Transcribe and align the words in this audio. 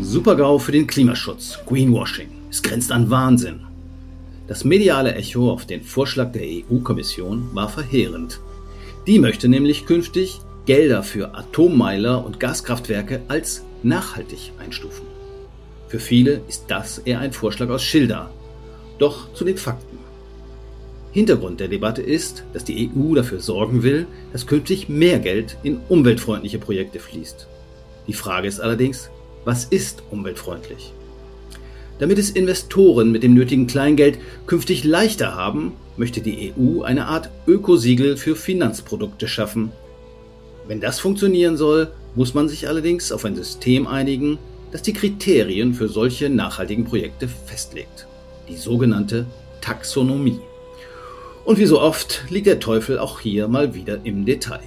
Supergau 0.00 0.58
für 0.58 0.72
den 0.72 0.86
Klimaschutz, 0.86 1.58
Greenwashing. 1.66 2.28
Es 2.50 2.62
grenzt 2.62 2.92
an 2.92 3.10
Wahnsinn. 3.10 3.60
Das 4.46 4.64
mediale 4.64 5.14
Echo 5.14 5.50
auf 5.50 5.64
den 5.64 5.82
Vorschlag 5.82 6.32
der 6.32 6.42
EU-Kommission 6.42 7.48
war 7.54 7.68
verheerend. 7.68 8.40
Die 9.06 9.18
möchte 9.18 9.48
nämlich 9.48 9.86
künftig 9.86 10.40
Gelder 10.66 11.02
für 11.02 11.34
Atommeiler 11.34 12.24
und 12.24 12.38
Gaskraftwerke 12.38 13.22
als 13.28 13.64
nachhaltig 13.82 14.52
einstufen. 14.58 15.06
Für 15.88 15.98
viele 15.98 16.42
ist 16.48 16.66
das 16.68 16.98
eher 16.98 17.20
ein 17.20 17.32
Vorschlag 17.32 17.68
aus 17.68 17.82
Schilder. 17.82 18.30
Doch 18.98 19.32
zu 19.34 19.44
den 19.44 19.56
Fakten. 19.56 20.01
Hintergrund 21.12 21.60
der 21.60 21.68
Debatte 21.68 22.00
ist, 22.00 22.42
dass 22.54 22.64
die 22.64 22.90
EU 22.90 23.14
dafür 23.14 23.40
sorgen 23.40 23.82
will, 23.82 24.06
dass 24.32 24.46
künftig 24.46 24.88
mehr 24.88 25.18
Geld 25.18 25.58
in 25.62 25.78
umweltfreundliche 25.88 26.58
Projekte 26.58 26.98
fließt. 26.98 27.46
Die 28.06 28.14
Frage 28.14 28.48
ist 28.48 28.60
allerdings, 28.60 29.10
was 29.44 29.66
ist 29.66 30.02
umweltfreundlich? 30.10 30.94
Damit 31.98 32.18
es 32.18 32.30
Investoren 32.30 33.12
mit 33.12 33.22
dem 33.22 33.34
nötigen 33.34 33.66
Kleingeld 33.66 34.18
künftig 34.46 34.84
leichter 34.84 35.34
haben, 35.34 35.72
möchte 35.98 36.22
die 36.22 36.54
EU 36.56 36.82
eine 36.82 37.06
Art 37.06 37.30
Ökosiegel 37.46 38.16
für 38.16 38.34
Finanzprodukte 38.34 39.28
schaffen. 39.28 39.70
Wenn 40.66 40.80
das 40.80 40.98
funktionieren 40.98 41.58
soll, 41.58 41.92
muss 42.14 42.32
man 42.32 42.48
sich 42.48 42.68
allerdings 42.68 43.12
auf 43.12 43.24
ein 43.26 43.36
System 43.36 43.86
einigen, 43.86 44.38
das 44.70 44.80
die 44.80 44.94
Kriterien 44.94 45.74
für 45.74 45.88
solche 45.88 46.30
nachhaltigen 46.30 46.84
Projekte 46.84 47.28
festlegt. 47.28 48.06
Die 48.48 48.56
sogenannte 48.56 49.26
Taxonomie. 49.60 50.40
Und 51.44 51.58
wie 51.58 51.66
so 51.66 51.80
oft 51.80 52.24
liegt 52.30 52.46
der 52.46 52.60
Teufel 52.60 53.00
auch 53.00 53.18
hier 53.18 53.48
mal 53.48 53.74
wieder 53.74 53.98
im 54.04 54.24
Detail. 54.24 54.62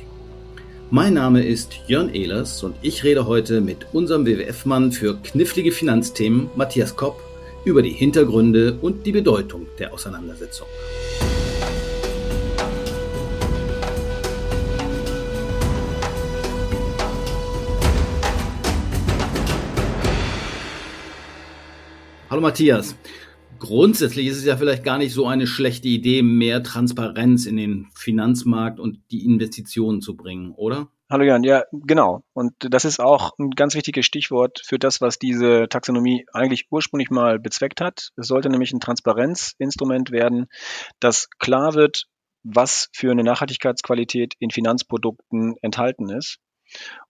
Mein 0.91 1.13
Name 1.13 1.41
ist 1.41 1.79
Jörn 1.87 2.13
Ehlers 2.13 2.63
und 2.63 2.75
ich 2.81 3.05
rede 3.05 3.25
heute 3.25 3.61
mit 3.61 3.87
unserem 3.93 4.25
WWF-Mann 4.25 4.91
für 4.91 5.15
knifflige 5.15 5.71
Finanzthemen 5.71 6.49
Matthias 6.55 6.97
Kopp 6.97 7.21
über 7.63 7.81
die 7.81 7.91
Hintergründe 7.91 8.77
und 8.81 9.05
die 9.05 9.13
Bedeutung 9.13 9.67
der 9.79 9.93
Auseinandersetzung. 9.93 10.67
Hallo 22.29 22.41
Matthias. 22.41 22.95
Grundsätzlich 23.59 24.27
ist 24.27 24.37
es 24.37 24.45
ja 24.45 24.57
vielleicht 24.57 24.83
gar 24.83 24.97
nicht 24.97 25.13
so 25.13 25.27
eine 25.27 25.47
schlechte 25.47 25.87
Idee, 25.87 26.21
mehr 26.21 26.63
Transparenz 26.63 27.45
in 27.45 27.57
den 27.57 27.87
Finanzmarkt 27.95 28.79
und 28.79 28.99
die 29.11 29.25
Investitionen 29.25 30.01
zu 30.01 30.15
bringen, 30.15 30.51
oder? 30.51 30.89
Hallo 31.09 31.23
Jan, 31.23 31.43
ja, 31.43 31.63
genau. 31.71 32.23
Und 32.33 32.53
das 32.59 32.83
ist 32.83 32.99
auch 32.99 33.31
ein 33.37 33.51
ganz 33.51 33.75
wichtiges 33.75 34.05
Stichwort 34.05 34.61
für 34.65 34.79
das, 34.79 35.01
was 35.01 35.19
diese 35.19 35.67
Taxonomie 35.69 36.25
eigentlich 36.33 36.65
ursprünglich 36.71 37.11
mal 37.11 37.39
bezweckt 37.39 37.79
hat. 37.79 38.09
Es 38.17 38.27
sollte 38.27 38.49
nämlich 38.49 38.73
ein 38.73 38.79
Transparenzinstrument 38.79 40.11
werden, 40.11 40.47
das 40.99 41.29
klar 41.37 41.75
wird, 41.75 42.05
was 42.43 42.89
für 42.91 43.11
eine 43.11 43.23
Nachhaltigkeitsqualität 43.23 44.33
in 44.39 44.49
Finanzprodukten 44.49 45.55
enthalten 45.61 46.09
ist. 46.09 46.39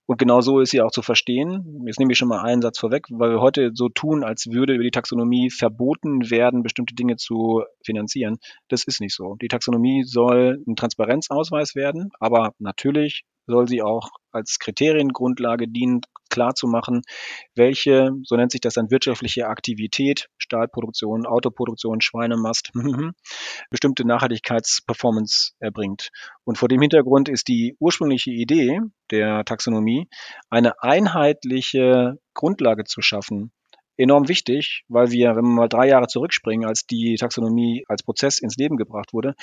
Und 0.08 0.20
genau 0.20 0.42
so 0.42 0.59
ist 0.59 0.70
sie 0.70 0.81
auch 0.81 0.92
zu 0.92 1.02
verstehen. 1.02 1.84
Jetzt 1.86 2.00
nehme 2.00 2.11
ich 2.11 2.17
schon 2.17 2.28
mal 2.28 2.42
einen 2.42 2.61
Satz 2.61 2.78
vorweg, 2.80 3.08
weil 3.09 3.31
wir 3.31 3.42
heute 3.42 3.72
so 3.73 3.89
tun, 3.89 4.23
als 4.23 4.47
würde 4.52 4.73
über 4.73 4.84
die 4.84 4.92
Taxonomie 4.92 5.50
verboten 5.50 6.30
werden, 6.30 6.62
bestimmte 6.62 6.94
Dinge 6.94 7.16
zu 7.16 7.64
finanzieren. 7.84 8.38
Das 8.67 8.84
ist 8.84 9.02
nicht 9.02 9.16
so. 9.16 9.36
Die 9.42 9.47
Taxonomie 9.47 10.03
soll 10.03 10.62
ein 10.67 10.75
Transparenzausweis 10.75 11.73
werden, 11.73 12.12
aber 12.20 12.53
natürlich 12.59 13.23
soll 13.47 13.67
sie 13.67 13.81
auch 13.81 14.09
als 14.31 14.59
Kriteriengrundlage 14.59 15.67
dienen, 15.67 16.01
klarzumachen, 16.29 17.01
welche, 17.55 18.11
so 18.23 18.35
nennt 18.35 18.51
sich 18.51 18.61
das 18.61 18.73
dann, 18.73 18.91
wirtschaftliche 18.91 19.47
Aktivität, 19.47 20.27
Stahlproduktion, 20.38 21.25
Autoproduktion, 21.25 22.01
Schweinemast, 22.01 22.71
bestimmte 23.69 24.05
Nachhaltigkeitsperformance 24.05 25.53
erbringt. 25.59 26.09
Und 26.44 26.57
vor 26.57 26.67
dem 26.67 26.81
Hintergrund 26.81 27.29
ist 27.29 27.47
die 27.47 27.75
ursprüngliche 27.79 28.31
Idee 28.31 28.81
der 29.11 29.45
Taxonomie, 29.45 30.09
eine 30.50 30.81
einheitliche 30.84 32.19
Grundlage 32.34 32.84
zu 32.84 33.01
schaffen, 33.01 33.51
enorm 33.97 34.28
wichtig, 34.28 34.83
weil 34.88 35.11
wir, 35.11 35.35
wenn 35.35 35.45
wir 35.45 35.56
mal 35.56 35.69
drei 35.69 35.88
Jahre 35.88 36.07
zurückspringen, 36.07 36.67
als 36.67 36.85
die 36.85 37.16
Taxonomie 37.16 37.85
als 37.88 38.03
Prozess 38.03 38.39
ins 38.39 38.57
Leben 38.57 38.78
gebracht 38.78 39.13
wurde, 39.13 39.35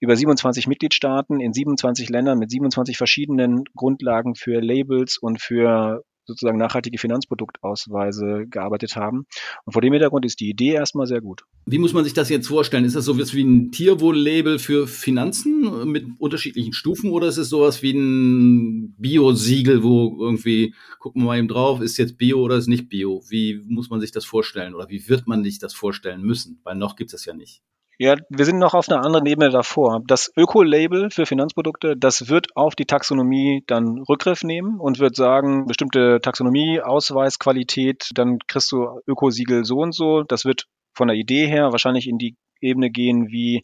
über 0.00 0.16
27 0.16 0.66
Mitgliedstaaten 0.66 1.40
in 1.40 1.52
27 1.52 2.08
Ländern 2.08 2.38
mit 2.38 2.50
27 2.50 2.96
verschiedenen 2.96 3.64
Grundlagen 3.74 4.34
für 4.34 4.60
Labels 4.60 5.18
und 5.18 5.40
für 5.40 6.02
sozusagen 6.30 6.58
nachhaltige 6.58 6.98
Finanzproduktausweise 6.98 8.46
gearbeitet 8.48 8.96
haben. 8.96 9.26
Und 9.64 9.72
vor 9.72 9.82
dem 9.82 9.92
Hintergrund 9.92 10.24
ist 10.24 10.40
die 10.40 10.48
Idee 10.48 10.72
erstmal 10.72 11.06
sehr 11.06 11.20
gut. 11.20 11.42
Wie 11.66 11.78
muss 11.78 11.92
man 11.92 12.04
sich 12.04 12.14
das 12.14 12.28
jetzt 12.28 12.48
vorstellen? 12.48 12.84
Ist 12.84 12.96
das 12.96 13.04
so 13.04 13.18
wie 13.18 13.42
ein 13.42 13.70
Tierwohl-Label 13.70 14.58
für 14.58 14.86
Finanzen 14.86 15.90
mit 15.90 16.06
unterschiedlichen 16.18 16.72
Stufen 16.72 17.10
oder 17.10 17.28
ist 17.28 17.36
es 17.36 17.48
sowas 17.48 17.82
wie 17.82 17.92
ein 17.92 18.94
Bio-Siegel, 18.98 19.82
wo 19.82 20.16
irgendwie, 20.20 20.74
gucken 20.98 21.22
wir 21.22 21.26
mal 21.26 21.38
eben 21.38 21.48
drauf, 21.48 21.80
ist 21.80 21.98
jetzt 21.98 22.16
Bio 22.16 22.40
oder 22.40 22.56
ist 22.56 22.68
nicht 22.68 22.88
Bio? 22.88 23.22
Wie 23.28 23.62
muss 23.66 23.90
man 23.90 24.00
sich 24.00 24.12
das 24.12 24.24
vorstellen 24.24 24.74
oder 24.74 24.88
wie 24.88 25.08
wird 25.08 25.26
man 25.26 25.44
sich 25.44 25.58
das 25.58 25.74
vorstellen 25.74 26.22
müssen? 26.22 26.60
Weil 26.64 26.76
noch 26.76 26.96
gibt 26.96 27.08
es 27.08 27.20
das 27.20 27.26
ja 27.26 27.34
nicht. 27.34 27.62
Ja, 28.02 28.16
wir 28.30 28.46
sind 28.46 28.58
noch 28.58 28.72
auf 28.72 28.88
einer 28.88 29.04
anderen 29.04 29.26
Ebene 29.26 29.50
davor. 29.50 30.00
Das 30.06 30.32
Öko-Label 30.34 31.10
für 31.10 31.26
Finanzprodukte, 31.26 31.98
das 31.98 32.30
wird 32.30 32.46
auf 32.56 32.74
die 32.74 32.86
Taxonomie 32.86 33.62
dann 33.66 34.02
Rückgriff 34.08 34.42
nehmen 34.42 34.80
und 34.80 35.00
wird 35.00 35.16
sagen, 35.16 35.66
bestimmte 35.66 36.18
Taxonomie, 36.22 36.80
Ausweisqualität, 36.80 38.08
dann 38.14 38.38
kriegst 38.48 38.72
du 38.72 39.00
Ökosiegel 39.06 39.66
so 39.66 39.80
und 39.80 39.94
so. 39.94 40.22
Das 40.22 40.46
wird 40.46 40.64
von 40.94 41.08
der 41.08 41.16
Idee 41.18 41.46
her 41.46 41.72
wahrscheinlich 41.72 42.08
in 42.08 42.16
die 42.16 42.36
Ebene 42.62 42.88
gehen 42.88 43.28
wie 43.28 43.62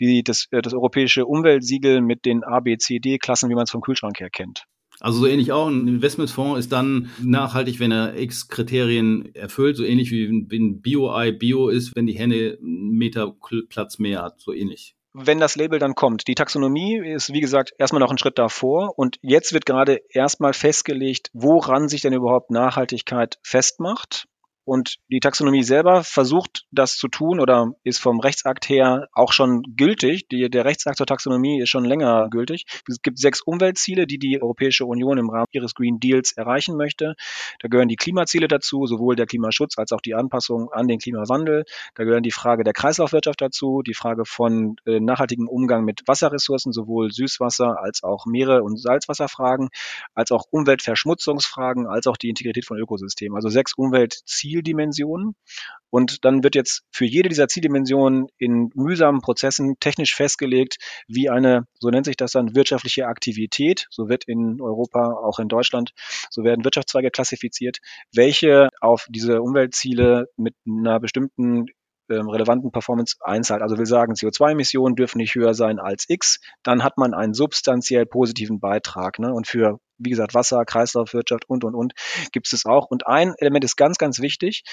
die, 0.00 0.24
das, 0.24 0.48
äh, 0.50 0.62
das 0.62 0.74
europäische 0.74 1.24
Umweltsiegel 1.24 2.00
mit 2.00 2.24
den 2.24 2.42
A, 2.42 2.58
B, 2.58 2.78
C, 2.78 2.98
D-Klassen, 2.98 3.50
wie 3.50 3.54
man 3.54 3.64
es 3.64 3.70
vom 3.70 3.82
Kühlschrank 3.82 4.18
her 4.18 4.30
kennt. 4.30 4.64
Also 5.00 5.20
so 5.20 5.26
ähnlich 5.26 5.52
auch. 5.52 5.68
Ein 5.68 5.88
Investmentfonds 5.88 6.58
ist 6.58 6.72
dann 6.72 7.10
nachhaltig, 7.22 7.80
wenn 7.80 7.92
er 7.92 8.18
X 8.18 8.48
Kriterien 8.48 9.34
erfüllt, 9.34 9.76
so 9.76 9.84
ähnlich 9.84 10.10
wie 10.10 10.26
ein 10.26 10.80
Bio-Ei 10.80 11.32
Bio 11.32 11.68
ist, 11.68 11.94
wenn 11.94 12.06
die 12.06 12.18
Henne 12.18 12.58
einen 12.60 12.90
Meter 12.96 13.34
Platz 13.68 13.98
mehr 13.98 14.22
hat, 14.22 14.40
so 14.40 14.52
ähnlich 14.52 14.96
wenn 15.18 15.40
das 15.40 15.56
Label 15.56 15.78
dann 15.78 15.94
kommt. 15.94 16.28
Die 16.28 16.34
Taxonomie 16.34 16.98
ist, 16.98 17.32
wie 17.32 17.40
gesagt, 17.40 17.72
erstmal 17.78 18.00
noch 18.00 18.10
ein 18.10 18.18
Schritt 18.18 18.38
davor 18.38 18.98
und 18.98 19.16
jetzt 19.22 19.54
wird 19.54 19.64
gerade 19.64 20.02
erstmal 20.10 20.52
festgelegt, 20.52 21.30
woran 21.32 21.88
sich 21.88 22.02
denn 22.02 22.12
überhaupt 22.12 22.50
Nachhaltigkeit 22.50 23.38
festmacht. 23.42 24.28
Und 24.66 24.96
die 25.12 25.20
Taxonomie 25.20 25.62
selber 25.62 26.02
versucht 26.02 26.64
das 26.72 26.96
zu 26.96 27.06
tun 27.06 27.38
oder 27.38 27.70
ist 27.84 28.00
vom 28.00 28.18
Rechtsakt 28.18 28.68
her 28.68 29.06
auch 29.12 29.32
schon 29.32 29.62
gültig. 29.76 30.26
Die, 30.28 30.50
der 30.50 30.64
Rechtsakt 30.64 30.96
zur 30.96 31.06
Taxonomie 31.06 31.60
ist 31.62 31.68
schon 31.68 31.84
länger 31.84 32.28
gültig. 32.30 32.64
Es 32.88 33.00
gibt 33.00 33.20
sechs 33.20 33.40
Umweltziele, 33.42 34.08
die 34.08 34.18
die 34.18 34.42
Europäische 34.42 34.84
Union 34.84 35.18
im 35.18 35.30
Rahmen 35.30 35.46
ihres 35.52 35.72
Green 35.74 36.00
Deals 36.00 36.32
erreichen 36.32 36.76
möchte. 36.76 37.14
Da 37.60 37.68
gehören 37.68 37.86
die 37.86 37.94
Klimaziele 37.94 38.48
dazu, 38.48 38.86
sowohl 38.86 39.14
der 39.14 39.26
Klimaschutz 39.26 39.78
als 39.78 39.92
auch 39.92 40.00
die 40.00 40.16
Anpassung 40.16 40.72
an 40.72 40.88
den 40.88 40.98
Klimawandel. 40.98 41.62
Da 41.94 42.02
gehören 42.02 42.24
die 42.24 42.32
Frage 42.32 42.64
der 42.64 42.72
Kreislaufwirtschaft 42.72 43.40
dazu, 43.40 43.82
die 43.86 43.94
Frage 43.94 44.24
von 44.24 44.74
äh, 44.84 44.98
nachhaltigem 44.98 45.46
Umgang 45.46 45.84
mit 45.84 46.02
Wasserressourcen, 46.06 46.72
sowohl 46.72 47.12
Süßwasser 47.12 47.80
als 47.80 48.02
auch 48.02 48.26
Meere- 48.26 48.64
und 48.64 48.80
Salzwasserfragen, 48.80 49.68
als 50.16 50.32
auch 50.32 50.46
Umweltverschmutzungsfragen, 50.50 51.86
als 51.86 52.08
auch 52.08 52.16
die 52.16 52.30
Integrität 52.30 52.64
von 52.64 52.78
Ökosystemen. 52.80 53.36
Also 53.36 53.48
sechs 53.48 53.72
Umweltziele 53.74 54.55
Zieldimensionen. 54.56 55.34
Und 55.90 56.24
dann 56.24 56.42
wird 56.42 56.54
jetzt 56.54 56.82
für 56.90 57.04
jede 57.04 57.28
dieser 57.28 57.48
Zieldimensionen 57.48 58.26
in 58.38 58.70
mühsamen 58.74 59.20
Prozessen 59.20 59.76
technisch 59.80 60.14
festgelegt, 60.14 60.78
wie 61.08 61.30
eine, 61.30 61.66
so 61.78 61.90
nennt 61.90 62.06
sich 62.06 62.16
das 62.16 62.32
dann, 62.32 62.54
wirtschaftliche 62.54 63.06
Aktivität, 63.06 63.86
so 63.90 64.08
wird 64.08 64.24
in 64.26 64.60
Europa, 64.60 65.12
auch 65.12 65.38
in 65.38 65.48
Deutschland, 65.48 65.92
so 66.30 66.42
werden 66.44 66.64
Wirtschaftszweige 66.64 67.10
klassifiziert, 67.10 67.78
welche 68.12 68.68
auf 68.80 69.06
diese 69.10 69.42
Umweltziele 69.42 70.26
mit 70.36 70.54
einer 70.66 71.00
bestimmten 71.00 71.66
ähm, 72.08 72.28
relevanten 72.28 72.72
Performance 72.72 73.16
einzahlt. 73.20 73.62
Also 73.62 73.78
will 73.78 73.86
sagen, 73.86 74.14
CO2-Emissionen 74.14 74.96
dürfen 74.96 75.18
nicht 75.18 75.34
höher 75.34 75.54
sein 75.54 75.78
als 75.78 76.06
X, 76.08 76.40
dann 76.62 76.82
hat 76.82 76.98
man 76.98 77.14
einen 77.14 77.34
substanziell 77.34 78.06
positiven 78.06 78.60
Beitrag. 78.60 79.18
Ne? 79.18 79.32
Und 79.32 79.46
für 79.46 79.78
wie 79.98 80.10
gesagt, 80.10 80.34
Wasser, 80.34 80.64
Kreislaufwirtschaft 80.64 81.48
und, 81.48 81.64
und, 81.64 81.74
und 81.74 81.94
gibt 82.32 82.52
es 82.52 82.66
auch. 82.66 82.86
Und 82.86 83.06
ein 83.06 83.34
Element 83.38 83.64
ist 83.64 83.76
ganz, 83.76 83.98
ganz 83.98 84.20
wichtig. 84.20 84.64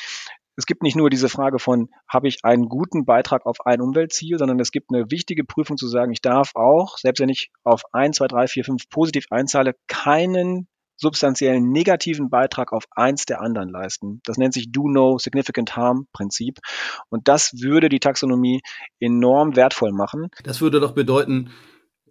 Es 0.56 0.66
gibt 0.66 0.84
nicht 0.84 0.96
nur 0.96 1.10
diese 1.10 1.30
Frage 1.30 1.58
von, 1.58 1.90
habe 2.08 2.28
ich 2.28 2.40
einen 2.44 2.70
guten 2.70 3.06
Beitrag 3.06 3.46
auf 3.46 3.66
ein 3.66 3.82
Umweltziel, 3.82 4.38
sondern 4.38 4.60
es 4.60 4.72
gibt 4.72 4.92
eine 4.94 5.10
wichtige 5.10 5.44
Prüfung 5.44 5.78
zu 5.78 5.88
sagen, 5.88 6.12
ich 6.12 6.22
darf 6.22 6.52
auch, 6.54 6.98
selbst 6.98 7.20
wenn 7.22 7.30
ich 7.30 7.50
auf 7.64 7.84
ein, 7.92 8.14
zwei, 8.14 8.28
drei, 8.28 8.48
vier, 8.48 8.64
fünf 8.64 8.88
positiv 8.90 9.26
einzahle, 9.32 9.76
keinen 9.88 10.68
substanziellen 10.96 11.72
negativen 11.72 12.30
Beitrag 12.30 12.72
auf 12.72 12.86
eins 12.92 13.26
der 13.26 13.42
anderen 13.42 13.70
leisten. 13.70 14.22
Das 14.26 14.38
nennt 14.38 14.54
sich 14.54 14.72
Do 14.72 14.88
No 14.88 15.18
Significant 15.18 15.76
Harm 15.76 16.08
Prinzip. 16.14 16.60
Und 17.10 17.28
das 17.28 17.62
würde 17.62 17.90
die 17.90 18.00
Taxonomie 18.00 18.62
enorm 19.00 19.56
wertvoll 19.56 19.92
machen. 19.92 20.30
Das 20.44 20.62
würde 20.62 20.80
doch 20.80 20.94
bedeuten, 20.94 21.50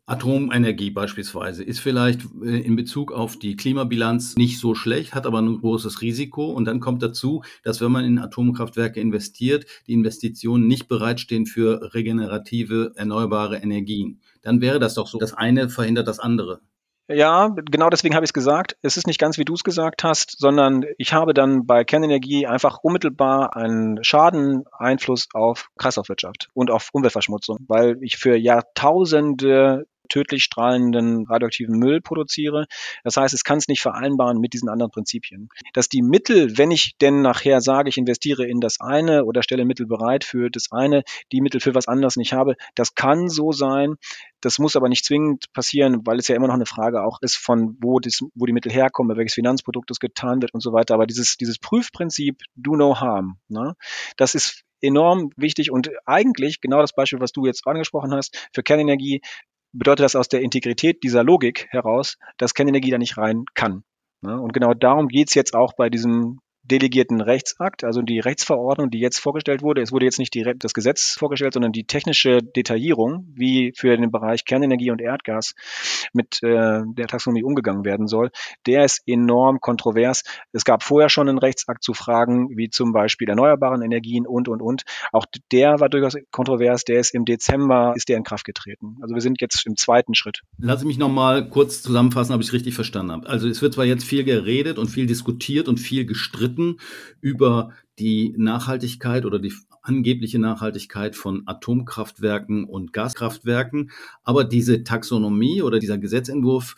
Atomenergie 0.07 0.91
beispielsweise 0.91 1.63
ist 1.63 1.79
vielleicht 1.79 2.23
äh, 2.43 2.59
in 2.59 2.75
Bezug 2.75 3.13
auf 3.13 3.39
die 3.39 3.57
Klimabilanz 3.57 4.37
nicht 4.37 4.59
so 4.59 4.75
schlecht, 4.75 5.15
hat 5.15 5.27
aber 5.27 5.41
ein 5.41 5.61
großes 5.61 6.03
Risiko. 6.03 6.51
Und 6.51 6.65
dann 6.65 6.81
kommt 6.81 7.03
dazu, 7.03 7.43
dass 7.63 7.81
wenn 7.81 7.93
man 7.93 8.05
in 8.05 8.19
Atomkraftwerke 8.19 9.01
investiert, 9.01 9.67
die 9.87 9.93
Investitionen 9.93 10.67
nicht 10.67 10.89
bereitstehen 10.89 11.47
für 11.47 11.95
regenerative, 11.95 12.93
erneuerbare 12.97 13.59
Energien. 13.59 14.21
Dann 14.43 14.61
wäre 14.61 14.81
das 14.81 14.95
doch 14.95 15.07
so. 15.07 15.19
Das 15.19 15.35
eine 15.35 15.69
verhindert 15.69 16.09
das 16.09 16.19
andere. 16.19 16.61
Ja, 17.09 17.49
genau 17.49 17.91
deswegen 17.91 18.15
habe 18.15 18.25
ich 18.25 18.29
es 18.29 18.35
gesagt. 18.35 18.77
Es 18.81 18.97
ist 18.97 19.07
nicht 19.07 19.19
ganz, 19.19 19.37
wie 19.37 19.45
du 19.45 19.55
es 19.55 19.65
gesagt 19.65 20.05
hast, 20.05 20.39
sondern 20.39 20.85
ich 20.99 21.13
habe 21.13 21.35
dann 21.35 21.67
bei 21.67 21.85
Kernenergie 21.85 22.47
einfach 22.47 22.79
unmittelbar 22.83 23.57
einen 23.57 24.03
Schadeneinfluss 24.03 25.29
auf 25.35 25.69
Kreislaufwirtschaft 25.79 26.49
und 26.55 26.71
auf 26.71 26.91
Umweltverschmutzung, 26.93 27.59
weil 27.69 27.99
ich 28.03 28.17
für 28.17 28.37
Jahrtausende 28.37 29.87
tödlich 30.13 30.45
strahlenden 30.45 31.27
radioaktiven 31.27 31.79
Müll 31.79 32.03
produziere. 32.03 32.67
Das 33.03 33.17
heißt, 33.17 33.33
es 33.33 33.45
kann 33.45 33.57
es 33.59 33.67
nicht 33.67 33.81
vereinbaren 33.81 34.39
mit 34.39 34.53
diesen 34.53 34.69
anderen 34.69 34.91
Prinzipien. 34.91 35.49
Dass 35.73 35.89
die 35.89 36.03
Mittel, 36.03 36.59
wenn 36.59 36.71
ich 36.71 36.99
denn 37.01 37.23
nachher 37.23 37.63
sage, 37.63 37.89
ich 37.89 37.97
investiere 37.97 38.47
in 38.47 38.61
das 38.61 38.79
eine 38.81 39.25
oder 39.25 39.43
stelle 39.43 39.65
Mittel 39.65 39.87
bereit 39.87 40.25
für 40.25 40.51
das 40.51 40.71
eine, 40.71 41.03
die 41.33 41.41
Mittel 41.41 41.61
für 41.61 41.75
was 41.75 41.89
anderes 41.89 42.17
nicht 42.17 42.35
habe, 42.35 42.57
das 42.75 42.95
kann 42.95 43.29
so 43.29 43.53
sein. 43.53 43.95
Das 44.43 44.59
muss 44.59 44.77
aber 44.77 44.91
nicht 44.91 45.05
zwingend 45.05 45.51
passieren, 45.55 46.03
weil 46.05 46.19
es 46.19 46.29
ja 46.29 46.37
immer 46.37 46.49
noch 46.49 46.55
eine 46.55 46.67
Frage 46.67 47.03
auch 47.05 47.19
ist, 47.23 47.37
von 47.37 47.79
wo, 47.81 47.99
das, 47.99 48.21
wo 48.35 48.45
die 48.45 48.53
Mittel 48.53 48.73
herkommen, 48.73 49.17
welches 49.17 49.35
Finanzprodukt 49.35 49.89
das 49.89 49.99
getan 49.99 50.43
wird 50.43 50.53
und 50.53 50.61
so 50.61 50.75
weiter. 50.75 50.95
Aber 50.95 51.07
dieses, 51.07 51.37
dieses 51.39 51.59
Prüfprinzip, 51.59 52.43
do 52.55 52.77
no 52.77 53.01
harm, 53.01 53.39
ne, 53.49 53.75
das 54.19 54.35
ist 54.35 54.65
enorm 54.83 55.31
wichtig 55.37 55.71
und 55.71 55.91
eigentlich 56.07 56.61
genau 56.61 56.81
das 56.81 56.93
Beispiel, 56.93 57.21
was 57.21 57.33
du 57.33 57.47
jetzt 57.47 57.67
angesprochen 57.67 58.13
hast, 58.13 58.49
für 58.53 58.63
Kernenergie 58.63 59.23
bedeutet 59.73 60.05
das 60.05 60.17
aus 60.17 60.29
der 60.29 60.43
Integrität 60.43 61.03
dieser 61.03 61.25
Logik 61.25 61.67
heraus, 61.71 62.19
dass 62.39 62.55
Kernenergie 62.55 62.91
da 62.91 62.99
nicht 62.99 63.17
rein 63.19 63.45
kann. 63.55 63.85
Ne? 64.21 64.41
Und 64.41 64.53
genau 64.53 64.75
darum 64.75 65.09
geht's 65.09 65.35
jetzt 65.35 65.55
auch 65.55 65.75
bei 65.75 65.91
diesem 65.91 66.41
delegierten 66.65 67.21
Rechtsakt, 67.21 67.85
also 67.85 68.03
die 68.03 68.21
Rechtsverordnung, 68.21 68.91
die 68.91 69.01
jetzt 69.01 69.19
vorgestellt 69.19 69.63
wurde. 69.63 69.83
Es 69.83 69.93
wurde 69.93 70.05
jetzt 70.05 70.19
nicht 70.19 70.35
die, 70.35 70.45
das 70.57 70.75
Gesetz 70.75 71.17
vorgestellt, 71.19 71.55
sondern 71.55 71.73
die 71.73 71.85
technische 71.85 72.39
Detaillierung, 72.39 73.27
wie 73.35 73.73
für 73.77 73.97
den 73.97 74.11
Bereich 74.11 74.45
Kernenergie 74.45 74.91
und 74.91 75.01
Erdgas 75.01 75.55
mit 76.13 76.43
äh, 76.43 76.83
der 76.87 77.07
Taxonomie 77.09 77.43
umgegangen 77.43 77.85
werden 77.85 78.07
soll. 78.07 78.31
Der 78.67 78.85
ist 78.85 79.03
enorm 79.07 79.61
kontrovers. 79.61 80.23
Es 80.53 80.65
gab 80.65 80.83
vorher 80.83 81.09
schon 81.09 81.29
einen 81.29 81.39
Rechtsakt 81.39 81.83
zu 81.83 81.95
Fragen 81.95 82.57
wie 82.57 82.71
zum 82.71 82.93
Beispiel 82.93 83.29
erneuerbaren 83.29 83.83
Energien 83.83 84.27
und, 84.27 84.49
und, 84.49 84.63
und. 84.63 84.83
Auch 85.13 85.27
der 85.51 85.81
war 85.81 85.89
durchaus 85.89 86.17
kontrovers. 86.31 86.85
Der 86.85 87.01
ist 87.01 87.15
im 87.15 87.25
Dezember, 87.25 87.93
ist 87.97 88.09
der 88.09 88.17
in 88.17 88.25
Kraft 88.25 88.45
getreten. 88.45 88.97
Also 89.03 89.15
wir 89.15 89.21
sind 89.21 89.41
jetzt 89.41 89.67
im 89.67 89.77
zweiten 89.77 90.15
Schritt. 90.15 90.43
Lass 90.59 90.85
mich 90.85 90.99
nochmal 90.99 91.49
kurz 91.49 91.83
zusammenfassen, 91.83 92.35
ob 92.35 92.41
ich 92.41 92.49
es 92.49 92.53
richtig 92.53 92.75
verstanden 92.75 93.13
habe. 93.13 93.29
Also 93.29 93.49
es 93.49 93.63
wird 93.63 93.75
zwar 93.75 93.85
jetzt 93.85 94.05
viel 94.05 94.25
geredet 94.25 94.79
und 94.79 94.89
viel 94.89 95.07
diskutiert 95.07 95.69
und 95.69 95.79
viel 95.79 96.07
gestritten, 96.07 96.52
gestritten 96.53 96.79
über 97.21 97.73
die 97.99 98.35
Nachhaltigkeit 98.37 99.25
oder 99.25 99.39
die 99.39 99.53
angebliche 99.83 100.39
Nachhaltigkeit 100.39 101.17
von 101.17 101.43
Atomkraftwerken 101.47 102.65
und 102.65 102.93
Gaskraftwerken. 102.93 103.91
Aber 104.23 104.45
diese 104.45 104.85
Taxonomie 104.85 105.63
oder 105.63 105.79
dieser 105.79 105.99
Gesetzentwurf 105.99 106.77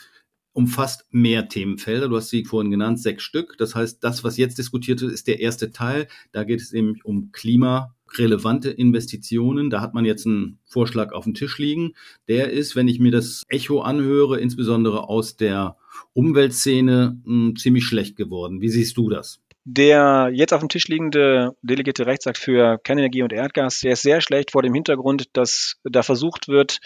umfasst 0.52 1.06
mehr 1.10 1.48
Themenfelder. 1.48 2.08
Du 2.08 2.16
hast 2.16 2.30
sie 2.30 2.44
vorhin 2.44 2.70
genannt, 2.70 3.00
sechs 3.00 3.24
Stück. 3.24 3.56
Das 3.58 3.74
heißt, 3.74 4.02
das, 4.02 4.22
was 4.22 4.36
jetzt 4.36 4.56
diskutiert 4.56 5.00
wird, 5.00 5.12
ist 5.12 5.26
der 5.26 5.40
erste 5.40 5.72
Teil. 5.72 6.06
Da 6.32 6.44
geht 6.44 6.60
es 6.60 6.72
nämlich 6.72 7.04
um 7.04 7.32
klimarelevante 7.32 8.70
Investitionen. 8.70 9.68
Da 9.68 9.80
hat 9.80 9.94
man 9.94 10.04
jetzt 10.04 10.26
einen 10.26 10.60
Vorschlag 10.64 11.12
auf 11.12 11.24
dem 11.24 11.34
Tisch 11.34 11.58
liegen. 11.58 11.94
Der 12.28 12.52
ist, 12.52 12.76
wenn 12.76 12.88
ich 12.88 13.00
mir 13.00 13.10
das 13.10 13.42
Echo 13.48 13.80
anhöre, 13.80 14.38
insbesondere 14.38 15.08
aus 15.08 15.36
der 15.36 15.76
Umweltszene, 16.12 17.20
hm, 17.24 17.56
ziemlich 17.56 17.84
schlecht 17.84 18.16
geworden. 18.16 18.60
Wie 18.60 18.68
siehst 18.68 18.96
du 18.96 19.10
das? 19.10 19.40
Der 19.66 20.30
jetzt 20.32 20.52
auf 20.52 20.60
dem 20.60 20.68
Tisch 20.68 20.88
liegende 20.88 21.56
delegierte 21.62 22.06
Rechtsakt 22.06 22.36
für 22.36 22.78
Kernenergie 22.84 23.22
und 23.22 23.32
Erdgas, 23.32 23.80
der 23.80 23.92
ist 23.92 24.02
sehr 24.02 24.20
schlecht 24.20 24.50
vor 24.50 24.62
dem 24.62 24.74
Hintergrund, 24.74 25.28
dass 25.32 25.76
da 25.84 26.02
versucht 26.02 26.48
wird, 26.48 26.80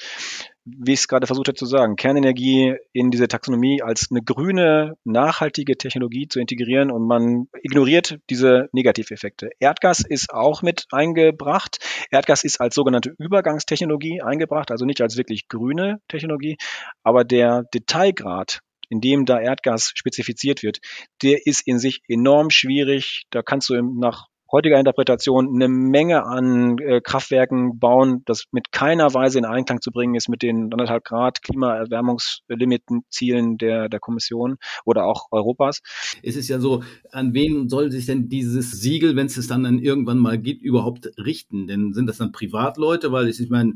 wie 0.64 0.92
ich 0.92 1.00
es 1.00 1.08
gerade 1.08 1.26
versucht 1.26 1.48
habe 1.48 1.56
zu 1.56 1.66
sagen, 1.66 1.96
Kernenergie 1.96 2.76
in 2.92 3.10
diese 3.10 3.26
Taxonomie 3.26 3.82
als 3.82 4.08
eine 4.10 4.22
grüne, 4.22 4.94
nachhaltige 5.02 5.76
Technologie 5.76 6.28
zu 6.28 6.38
integrieren 6.38 6.92
und 6.92 7.06
man 7.06 7.48
ignoriert 7.62 8.18
diese 8.30 8.68
Negativeffekte. 8.72 9.50
Erdgas 9.58 10.00
ist 10.00 10.32
auch 10.32 10.62
mit 10.62 10.84
eingebracht. 10.92 11.78
Erdgas 12.12 12.44
ist 12.44 12.60
als 12.60 12.76
sogenannte 12.76 13.12
Übergangstechnologie 13.18 14.22
eingebracht, 14.22 14.70
also 14.70 14.84
nicht 14.84 15.00
als 15.00 15.16
wirklich 15.16 15.48
grüne 15.48 16.00
Technologie, 16.06 16.56
aber 17.02 17.24
der 17.24 17.64
Detailgrad 17.74 18.60
in 18.88 19.00
dem 19.00 19.24
da 19.24 19.40
Erdgas 19.40 19.92
spezifiziert 19.94 20.62
wird, 20.62 20.78
der 21.22 21.46
ist 21.46 21.66
in 21.66 21.78
sich 21.78 22.02
enorm 22.08 22.50
schwierig. 22.50 23.24
Da 23.30 23.42
kannst 23.42 23.68
du 23.68 23.80
nach 23.82 24.28
heutiger 24.50 24.78
Interpretation 24.78 25.54
eine 25.54 25.68
Menge 25.68 26.24
an 26.24 26.78
äh, 26.78 27.02
Kraftwerken 27.02 27.78
bauen, 27.78 28.22
das 28.24 28.46
mit 28.50 28.72
keiner 28.72 29.12
Weise 29.14 29.38
in 29.38 29.44
Einklang 29.44 29.82
zu 29.82 29.90
bringen 29.90 30.14
ist 30.14 30.28
mit 30.28 30.42
den 30.42 30.72
anderthalb 30.72 31.04
Grad 31.04 31.42
Klimaerwärmungslimitenzielen 31.42 33.58
der, 33.58 33.88
der 33.88 34.00
Kommission 34.00 34.56
oder 34.84 35.04
auch 35.04 35.28
Europas. 35.30 35.80
Es 36.22 36.36
ist 36.36 36.48
ja 36.48 36.58
so, 36.60 36.82
an 37.12 37.34
wen 37.34 37.68
soll 37.68 37.90
sich 37.90 38.06
denn 38.06 38.30
dieses 38.30 38.70
Siegel, 38.70 39.16
wenn 39.16 39.26
es 39.26 39.36
es 39.36 39.48
dann, 39.48 39.64
dann 39.64 39.78
irgendwann 39.78 40.18
mal 40.18 40.38
gibt, 40.38 40.62
überhaupt 40.62 41.10
richten? 41.18 41.66
Denn 41.66 41.92
sind 41.92 42.06
das 42.06 42.16
dann 42.18 42.32
Privatleute? 42.32 43.12
Weil 43.12 43.28
ich, 43.28 43.40
ich 43.40 43.50
meine, 43.50 43.74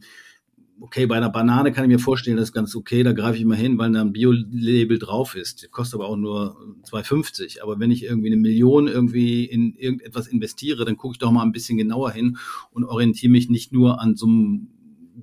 okay, 0.81 1.07
bei 1.07 1.17
einer 1.17 1.31
Banane 1.31 1.73
kann 1.73 1.85
ich 1.85 1.91
mir 1.91 1.99
vorstellen, 1.99 2.37
das 2.37 2.49
ist 2.49 2.53
ganz 2.53 2.75
okay, 2.75 3.03
da 3.03 3.13
greife 3.13 3.39
ich 3.39 3.45
mal 3.45 3.57
hin, 3.57 3.79
weil 3.79 3.93
da 3.93 4.01
ein 4.01 4.13
Bio-Label 4.13 4.99
drauf 4.99 5.35
ist. 5.35 5.71
Kostet 5.71 6.01
aber 6.01 6.09
auch 6.09 6.17
nur 6.17 6.57
2,50. 6.91 7.63
Aber 7.63 7.79
wenn 7.79 7.91
ich 7.91 8.05
irgendwie 8.05 8.29
eine 8.29 8.37
Million 8.37 8.89
irgendwie 8.89 9.45
in 9.45 9.75
irgendetwas 9.75 10.27
investiere, 10.27 10.85
dann 10.85 10.97
gucke 10.97 11.15
ich 11.15 11.19
doch 11.19 11.31
mal 11.31 11.43
ein 11.43 11.53
bisschen 11.53 11.79
genauer 11.79 12.11
hin 12.11 12.39
und 12.71 12.85
orientiere 12.85 13.31
mich 13.31 13.49
nicht 13.49 13.73
nur 13.73 14.01
an 14.01 14.17
so 14.17 14.27
einem 14.27 14.69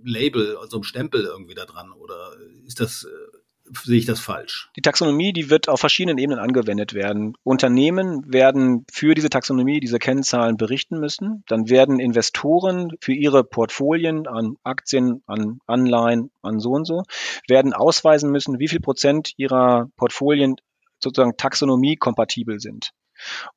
Label, 0.04 0.58
so 0.70 0.78
einem 0.78 0.84
Stempel 0.84 1.26
irgendwie 1.26 1.56
da 1.56 1.66
dran. 1.66 1.92
Oder 1.92 2.32
ist 2.66 2.80
das 2.80 3.04
äh, 3.04 3.29
sehe 3.84 3.98
ich 3.98 4.06
das 4.06 4.20
falsch? 4.20 4.70
Die 4.76 4.82
Taxonomie, 4.82 5.34
die 5.34 5.50
wird 5.50 5.70
auf 5.70 5.80
verschiedenen 5.80 6.18
Ebenen 6.18 6.40
angewendet 6.40 6.94
werden. 6.94 7.36
Unternehmen 7.44 8.24
werden 8.32 8.86
für 8.92 9.14
diese 9.16 9.30
Taxonomie, 9.30 9.80
diese 9.80 10.00
Kennzahlen 10.00 10.58
berichten 10.58 11.00
müssen. 11.00 11.44
Dann 11.48 11.70
werden 11.70 12.00
Investoren 12.00 12.92
für 13.02 13.14
ihre 13.14 13.44
Portfolien 13.44 14.28
an 14.28 14.56
Aktien, 14.64 15.24
an 15.26 15.60
Anleihen, 15.68 16.32
an 16.42 16.60
so 16.60 16.72
und 16.72 16.86
so, 16.86 17.04
werden 17.48 17.74
ausweisen 17.74 18.32
müssen, 18.32 18.60
wie 18.60 18.68
viel 18.68 18.80
Prozent 18.80 19.34
ihrer 19.38 19.90
Portfolien 19.96 20.56
sozusagen 21.00 21.38
taxonomie-kompatibel 21.38 22.60
sind. 22.60 22.92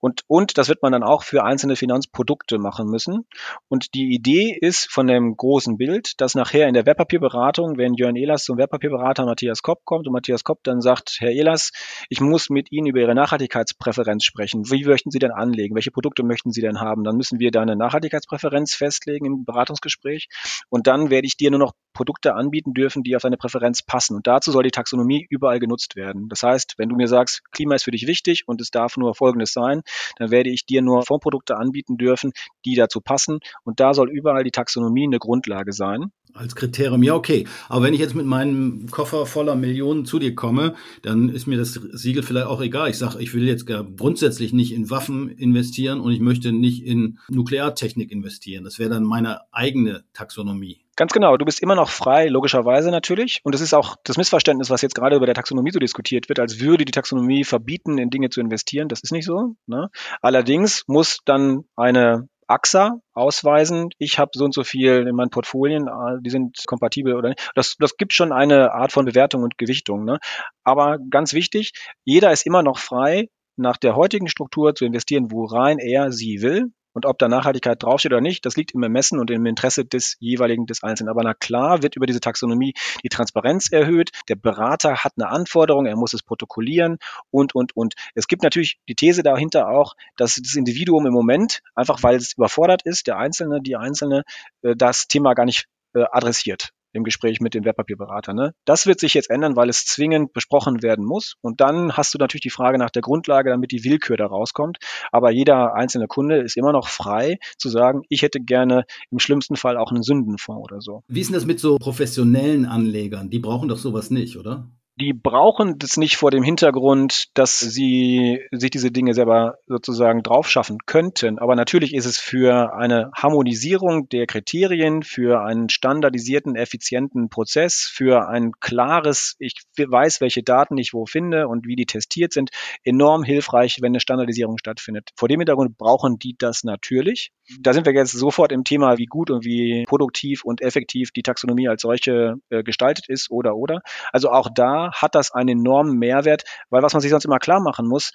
Und, 0.00 0.22
und 0.26 0.58
das 0.58 0.68
wird 0.68 0.82
man 0.82 0.92
dann 0.92 1.02
auch 1.02 1.22
für 1.22 1.44
einzelne 1.44 1.76
Finanzprodukte 1.76 2.58
machen 2.58 2.86
müssen. 2.86 3.26
Und 3.68 3.94
die 3.94 4.14
Idee 4.14 4.56
ist 4.60 4.90
von 4.90 5.06
dem 5.06 5.36
großen 5.36 5.76
Bild, 5.76 6.20
dass 6.20 6.34
nachher 6.34 6.68
in 6.68 6.74
der 6.74 6.86
Wertpapierberatung, 6.86 7.76
wenn 7.78 7.94
Jörn 7.94 8.16
Ehlers 8.16 8.44
zum 8.44 8.58
Wertpapierberater 8.58 9.24
Matthias 9.24 9.62
Kopp 9.62 9.84
kommt 9.84 10.06
und 10.06 10.12
Matthias 10.12 10.44
Kopp 10.44 10.62
dann 10.64 10.80
sagt, 10.80 11.16
Herr 11.20 11.30
Ehlers, 11.30 11.72
ich 12.08 12.20
muss 12.20 12.50
mit 12.50 12.72
Ihnen 12.72 12.86
über 12.86 13.00
Ihre 13.00 13.14
Nachhaltigkeitspräferenz 13.14 14.24
sprechen. 14.24 14.70
Wie 14.70 14.84
möchten 14.84 15.10
Sie 15.10 15.18
denn 15.18 15.32
anlegen? 15.32 15.74
Welche 15.74 15.90
Produkte 15.90 16.22
möchten 16.22 16.52
Sie 16.52 16.60
denn 16.60 16.80
haben? 16.80 17.04
Dann 17.04 17.16
müssen 17.16 17.38
wir 17.38 17.50
da 17.50 17.62
eine 17.62 17.76
Nachhaltigkeitspräferenz 17.76 18.74
festlegen 18.74 19.26
im 19.26 19.44
Beratungsgespräch. 19.44 20.28
Und 20.68 20.86
dann 20.86 21.10
werde 21.10 21.26
ich 21.26 21.36
dir 21.36 21.50
nur 21.50 21.60
noch 21.60 21.72
Produkte 21.92 22.34
anbieten 22.34 22.74
dürfen, 22.74 23.02
die 23.02 23.16
auf 23.16 23.22
deine 23.22 23.36
Präferenz 23.36 23.82
passen. 23.82 24.16
Und 24.16 24.26
dazu 24.26 24.50
soll 24.50 24.62
die 24.62 24.70
Taxonomie 24.70 25.26
überall 25.28 25.58
genutzt 25.58 25.96
werden. 25.96 26.28
Das 26.28 26.42
heißt, 26.42 26.74
wenn 26.78 26.88
du 26.88 26.96
mir 26.96 27.08
sagst, 27.08 27.42
Klima 27.52 27.74
ist 27.74 27.84
für 27.84 27.90
dich 27.90 28.06
wichtig 28.06 28.44
und 28.46 28.60
es 28.60 28.70
darf 28.70 28.96
nur 28.96 29.14
Folgendes 29.14 29.52
sein, 29.52 29.82
dann 30.16 30.30
werde 30.30 30.50
ich 30.50 30.66
dir 30.66 30.82
nur 30.82 31.02
Fondprodukte 31.04 31.56
anbieten 31.56 31.96
dürfen, 31.96 32.32
die 32.64 32.74
dazu 32.74 33.00
passen. 33.00 33.40
Und 33.64 33.80
da 33.80 33.94
soll 33.94 34.10
überall 34.10 34.44
die 34.44 34.50
Taxonomie 34.50 35.06
eine 35.06 35.18
Grundlage 35.18 35.72
sein. 35.72 36.12
Als 36.34 36.54
Kriterium, 36.54 37.02
ja, 37.02 37.14
okay. 37.14 37.46
Aber 37.68 37.84
wenn 37.84 37.92
ich 37.92 38.00
jetzt 38.00 38.14
mit 38.14 38.24
meinem 38.24 38.86
Koffer 38.90 39.26
voller 39.26 39.54
Millionen 39.54 40.06
zu 40.06 40.18
dir 40.18 40.34
komme, 40.34 40.74
dann 41.02 41.28
ist 41.28 41.46
mir 41.46 41.58
das 41.58 41.74
Siegel 41.74 42.22
vielleicht 42.22 42.46
auch 42.46 42.62
egal. 42.62 42.88
Ich 42.88 42.96
sage, 42.96 43.20
ich 43.20 43.34
will 43.34 43.46
jetzt 43.46 43.66
grundsätzlich 43.66 44.54
nicht 44.54 44.72
in 44.72 44.88
Waffen 44.88 45.28
investieren 45.28 46.00
und 46.00 46.10
ich 46.12 46.20
möchte 46.20 46.52
nicht 46.52 46.84
in 46.86 47.18
Nukleartechnik 47.28 48.10
investieren. 48.10 48.64
Das 48.64 48.78
wäre 48.78 48.88
dann 48.88 49.04
meine 49.04 49.40
eigene 49.52 50.04
Taxonomie. 50.14 50.81
Ganz 50.96 51.12
genau, 51.12 51.36
du 51.38 51.44
bist 51.46 51.62
immer 51.62 51.74
noch 51.74 51.88
frei, 51.88 52.26
logischerweise 52.28 52.90
natürlich. 52.90 53.40
Und 53.44 53.54
es 53.54 53.62
ist 53.62 53.72
auch 53.72 53.96
das 54.04 54.18
Missverständnis, 54.18 54.68
was 54.68 54.82
jetzt 54.82 54.94
gerade 54.94 55.16
über 55.16 55.26
der 55.26 55.34
Taxonomie 55.34 55.70
so 55.70 55.78
diskutiert 55.78 56.28
wird, 56.28 56.38
als 56.38 56.60
würde 56.60 56.84
die 56.84 56.92
Taxonomie 56.92 57.44
verbieten, 57.44 57.96
in 57.96 58.10
Dinge 58.10 58.28
zu 58.28 58.40
investieren. 58.40 58.88
Das 58.88 59.00
ist 59.02 59.12
nicht 59.12 59.24
so. 59.24 59.54
Ne? 59.66 59.88
Allerdings 60.20 60.84
muss 60.86 61.18
dann 61.24 61.64
eine 61.76 62.28
AXA 62.46 63.00
ausweisen, 63.14 63.88
ich 63.98 64.18
habe 64.18 64.32
so 64.34 64.44
und 64.44 64.52
so 64.52 64.64
viel 64.64 65.06
in 65.08 65.16
meinen 65.16 65.30
Portfolien, 65.30 65.88
äh, 65.88 66.20
die 66.20 66.28
sind 66.28 66.62
kompatibel 66.66 67.14
oder 67.14 67.30
nicht. 67.30 67.50
Das, 67.54 67.76
das 67.78 67.96
gibt 67.96 68.12
schon 68.12 68.32
eine 68.32 68.72
Art 68.72 68.92
von 68.92 69.06
Bewertung 69.06 69.42
und 69.42 69.56
Gewichtung. 69.56 70.04
Ne? 70.04 70.18
Aber 70.62 70.98
ganz 71.10 71.32
wichtig, 71.32 71.72
jeder 72.04 72.32
ist 72.32 72.44
immer 72.44 72.62
noch 72.62 72.78
frei, 72.78 73.28
nach 73.56 73.76
der 73.76 73.96
heutigen 73.96 74.28
Struktur 74.28 74.74
zu 74.74 74.84
investieren, 74.84 75.30
wo 75.30 75.44
rein 75.44 75.78
er 75.78 76.12
sie 76.12 76.42
will. 76.42 76.72
Und 76.92 77.06
ob 77.06 77.18
da 77.18 77.28
Nachhaltigkeit 77.28 77.82
draufsteht 77.82 78.12
oder 78.12 78.20
nicht, 78.20 78.44
das 78.44 78.56
liegt 78.56 78.72
im 78.72 78.82
Ermessen 78.82 79.18
und 79.18 79.30
im 79.30 79.46
Interesse 79.46 79.84
des 79.84 80.16
jeweiligen, 80.20 80.66
des 80.66 80.82
Einzelnen. 80.82 81.10
Aber 81.10 81.22
na 81.22 81.34
klar 81.34 81.82
wird 81.82 81.96
über 81.96 82.06
diese 82.06 82.20
Taxonomie 82.20 82.74
die 83.02 83.08
Transparenz 83.08 83.70
erhöht. 83.72 84.10
Der 84.28 84.36
Berater 84.36 84.96
hat 85.04 85.12
eine 85.16 85.28
Anforderung, 85.28 85.86
er 85.86 85.96
muss 85.96 86.12
es 86.12 86.22
protokollieren 86.22 86.98
und, 87.30 87.54
und, 87.54 87.76
und. 87.76 87.94
Es 88.14 88.28
gibt 88.28 88.42
natürlich 88.42 88.78
die 88.88 88.94
These 88.94 89.22
dahinter 89.22 89.68
auch, 89.68 89.94
dass 90.16 90.34
das 90.34 90.54
Individuum 90.54 91.06
im 91.06 91.12
Moment, 91.12 91.60
einfach 91.74 92.02
weil 92.02 92.16
es 92.16 92.34
überfordert 92.34 92.82
ist, 92.82 93.06
der 93.06 93.18
Einzelne, 93.18 93.60
die 93.62 93.76
Einzelne, 93.76 94.24
äh, 94.62 94.76
das 94.76 95.08
Thema 95.08 95.34
gar 95.34 95.44
nicht 95.44 95.66
äh, 95.94 96.04
adressiert 96.10 96.72
im 96.92 97.04
Gespräch 97.04 97.40
mit 97.40 97.54
dem 97.54 97.64
Wertpapierberater. 97.64 98.34
Ne? 98.34 98.54
Das 98.64 98.86
wird 98.86 99.00
sich 99.00 99.14
jetzt 99.14 99.30
ändern, 99.30 99.56
weil 99.56 99.68
es 99.68 99.84
zwingend 99.84 100.32
besprochen 100.32 100.82
werden 100.82 101.04
muss. 101.04 101.34
Und 101.40 101.60
dann 101.60 101.96
hast 101.96 102.14
du 102.14 102.18
natürlich 102.18 102.42
die 102.42 102.50
Frage 102.50 102.78
nach 102.78 102.90
der 102.90 103.02
Grundlage, 103.02 103.50
damit 103.50 103.72
die 103.72 103.84
Willkür 103.84 104.16
da 104.16 104.26
rauskommt. 104.26 104.78
Aber 105.10 105.30
jeder 105.30 105.74
einzelne 105.74 106.06
Kunde 106.06 106.38
ist 106.38 106.56
immer 106.56 106.72
noch 106.72 106.88
frei 106.88 107.38
zu 107.58 107.68
sagen, 107.68 108.02
ich 108.08 108.22
hätte 108.22 108.40
gerne 108.40 108.84
im 109.10 109.18
schlimmsten 109.18 109.56
Fall 109.56 109.76
auch 109.76 109.90
einen 109.90 110.02
Sündenfonds 110.02 110.62
oder 110.62 110.80
so. 110.80 111.02
Wie 111.08 111.20
ist 111.20 111.28
denn 111.28 111.34
das 111.34 111.46
mit 111.46 111.60
so 111.60 111.76
professionellen 111.76 112.66
Anlegern? 112.66 113.30
Die 113.30 113.38
brauchen 113.38 113.68
doch 113.68 113.78
sowas 113.78 114.10
nicht, 114.10 114.36
oder? 114.36 114.68
Die 115.00 115.14
brauchen 115.14 115.78
das 115.78 115.96
nicht 115.96 116.16
vor 116.16 116.30
dem 116.30 116.42
Hintergrund, 116.42 117.28
dass 117.34 117.58
sie 117.58 118.40
sich 118.50 118.70
diese 118.70 118.90
Dinge 118.90 119.14
selber 119.14 119.56
sozusagen 119.66 120.22
draufschaffen 120.22 120.78
könnten. 120.84 121.38
Aber 121.38 121.56
natürlich 121.56 121.94
ist 121.94 122.04
es 122.04 122.18
für 122.18 122.74
eine 122.74 123.10
Harmonisierung 123.16 124.08
der 124.10 124.26
Kriterien, 124.26 125.02
für 125.02 125.42
einen 125.42 125.70
standardisierten, 125.70 126.56
effizienten 126.56 127.30
Prozess, 127.30 127.90
für 127.90 128.28
ein 128.28 128.52
klares, 128.60 129.34
ich 129.38 129.62
weiß, 129.78 130.20
welche 130.20 130.42
Daten 130.42 130.76
ich 130.76 130.92
wo 130.92 131.06
finde 131.06 131.48
und 131.48 131.66
wie 131.66 131.76
die 131.76 131.86
testiert 131.86 132.34
sind, 132.34 132.50
enorm 132.84 133.22
hilfreich, 133.22 133.78
wenn 133.80 133.92
eine 133.92 134.00
Standardisierung 134.00 134.58
stattfindet. 134.58 135.10
Vor 135.16 135.28
dem 135.28 135.40
Hintergrund 135.40 135.78
brauchen 135.78 136.18
die 136.18 136.36
das 136.38 136.64
natürlich. 136.64 137.30
Da 137.60 137.72
sind 137.72 137.86
wir 137.86 137.94
jetzt 137.94 138.12
sofort 138.12 138.52
im 138.52 138.64
Thema, 138.64 138.98
wie 138.98 139.06
gut 139.06 139.30
und 139.30 139.44
wie 139.44 139.84
produktiv 139.86 140.44
und 140.44 140.60
effektiv 140.60 141.12
die 141.12 141.22
Taxonomie 141.22 141.68
als 141.68 141.82
solche 141.82 142.34
äh, 142.50 142.62
gestaltet 142.62 143.08
ist 143.08 143.30
oder 143.30 143.56
oder. 143.56 143.80
Also 144.12 144.30
auch 144.30 144.48
da 144.54 144.81
hat 144.90 145.14
das 145.14 145.30
einen 145.30 145.60
enormen 145.60 145.98
Mehrwert, 145.98 146.44
weil 146.70 146.82
was 146.82 146.92
man 146.92 147.00
sich 147.00 147.10
sonst 147.10 147.24
immer 147.24 147.38
klar 147.38 147.60
machen 147.60 147.86
muss, 147.86 148.12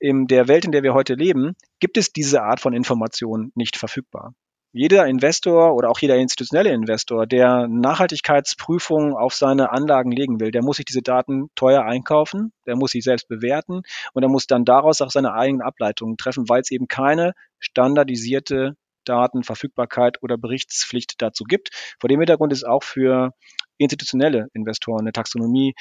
in 0.00 0.26
der 0.26 0.48
Welt, 0.48 0.64
in 0.64 0.72
der 0.72 0.82
wir 0.82 0.94
heute 0.94 1.14
leben, 1.14 1.54
gibt 1.80 1.96
es 1.96 2.12
diese 2.12 2.42
Art 2.42 2.60
von 2.60 2.72
Information 2.72 3.52
nicht 3.54 3.76
verfügbar. 3.76 4.34
Jeder 4.72 5.06
Investor 5.06 5.74
oder 5.74 5.88
auch 5.88 5.98
jeder 5.98 6.16
institutionelle 6.16 6.70
Investor, 6.70 7.26
der 7.26 7.66
Nachhaltigkeitsprüfungen 7.68 9.14
auf 9.14 9.34
seine 9.34 9.72
Anlagen 9.72 10.12
legen 10.12 10.40
will, 10.40 10.50
der 10.50 10.62
muss 10.62 10.76
sich 10.76 10.84
diese 10.84 11.00
Daten 11.00 11.48
teuer 11.54 11.84
einkaufen, 11.84 12.52
der 12.66 12.76
muss 12.76 12.90
sie 12.90 13.00
selbst 13.00 13.28
bewerten 13.28 13.82
und 14.12 14.22
er 14.22 14.28
muss 14.28 14.46
dann 14.46 14.66
daraus 14.66 15.00
auch 15.00 15.10
seine 15.10 15.32
eigenen 15.32 15.62
Ableitungen 15.62 16.18
treffen, 16.18 16.48
weil 16.50 16.60
es 16.60 16.70
eben 16.70 16.86
keine 16.86 17.32
standardisierte 17.58 18.76
Datenverfügbarkeit 19.04 20.22
oder 20.22 20.36
Berichtspflicht 20.36 21.14
dazu 21.22 21.44
gibt. 21.44 21.70
Vor 21.98 22.08
dem 22.08 22.20
Hintergrund 22.20 22.52
ist 22.52 22.64
auch 22.64 22.82
für 22.82 23.32
institutionelle 23.78 24.48
Investoren 24.52 25.00
eine 25.00 25.12
Taxonomie 25.12 25.74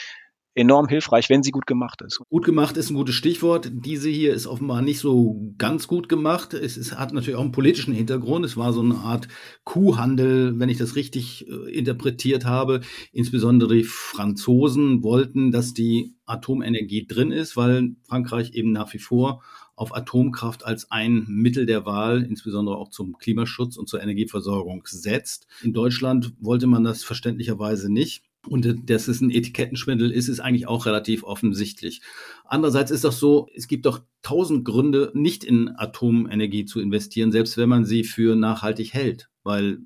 enorm 0.58 0.88
hilfreich, 0.88 1.30
wenn 1.30 1.44
sie 1.44 1.52
gut 1.52 1.68
gemacht 1.68 2.02
ist. 2.02 2.20
Gut 2.30 2.44
gemacht 2.44 2.78
ist 2.78 2.90
ein 2.90 2.96
gutes 2.96 3.16
Stichwort. 3.16 3.70
Diese 3.72 4.10
hier 4.10 4.34
ist 4.34 4.48
offenbar 4.48 4.82
nicht 4.82 5.00
so 5.00 5.54
ganz 5.58 5.88
gut 5.88 6.10
gemacht. 6.10 6.54
Es 6.54 6.78
ist, 6.78 6.98
hat 6.98 7.14
natürlich 7.14 7.38
auch 7.38 7.44
einen 7.44 7.52
politischen 7.52 7.94
Hintergrund. 7.94 8.44
Es 8.44 8.58
war 8.58 8.74
so 8.74 8.82
eine 8.82 8.96
Art 8.96 9.28
Kuhhandel, 9.64 10.60
wenn 10.60 10.70
ich 10.70 10.78
das 10.78 10.96
richtig 10.96 11.48
äh, 11.48 11.72
interpretiert 11.72 12.46
habe. 12.46 12.82
Insbesondere 13.12 13.76
die 13.76 13.84
Franzosen 13.84 15.04
wollten, 15.04 15.52
dass 15.52 15.74
die 15.74 16.16
Atomenergie 16.26 17.06
drin 17.06 17.32
ist, 17.32 17.56
weil 17.56 17.96
Frankreich 18.08 18.54
eben 18.54 18.72
nach 18.72 18.94
wie 18.94 19.00
vor 19.00 19.44
auf 19.76 19.96
Atomkraft 19.96 20.66
als 20.66 20.92
ein 20.92 21.26
Mittel 21.28 21.68
der 21.68 21.86
Wahl, 21.86 22.24
insbesondere 22.24 22.78
auch 22.78 22.90
zum 22.90 23.18
Klimaschutz 23.20 23.78
und 23.78 23.88
zur 23.88 24.02
Energieversorgung 24.02 24.82
setzt. 24.88 25.46
In 25.62 25.72
Deutschland 25.72 26.34
wollte 26.40 26.66
man 26.66 26.84
das 26.84 27.04
verständlicherweise 27.04 27.94
nicht. 27.94 28.24
Und 28.48 28.90
dass 28.90 29.08
es 29.08 29.22
ein 29.22 29.30
Etikettenschwindel 29.30 30.12
ist, 30.12 30.28
ist 30.28 30.40
eigentlich 30.40 30.68
auch 30.68 30.86
relativ 30.86 31.24
offensichtlich. 31.24 32.02
Andererseits 32.46 32.92
ist 32.92 33.04
das 33.04 33.20
so, 33.20 33.48
es 33.56 33.68
gibt 33.68 33.86
doch 33.86 34.02
tausend 34.22 34.66
Gründe, 34.66 35.12
nicht 35.14 35.44
in 35.44 35.70
Atomenergie 35.78 36.66
zu 36.66 36.80
investieren, 36.80 37.32
selbst 37.32 37.58
wenn 37.58 37.70
man 37.70 37.86
sie 37.86 38.04
für 38.04 38.36
nachhaltig 38.36 38.94
hält, 38.94 39.30
weil 39.44 39.80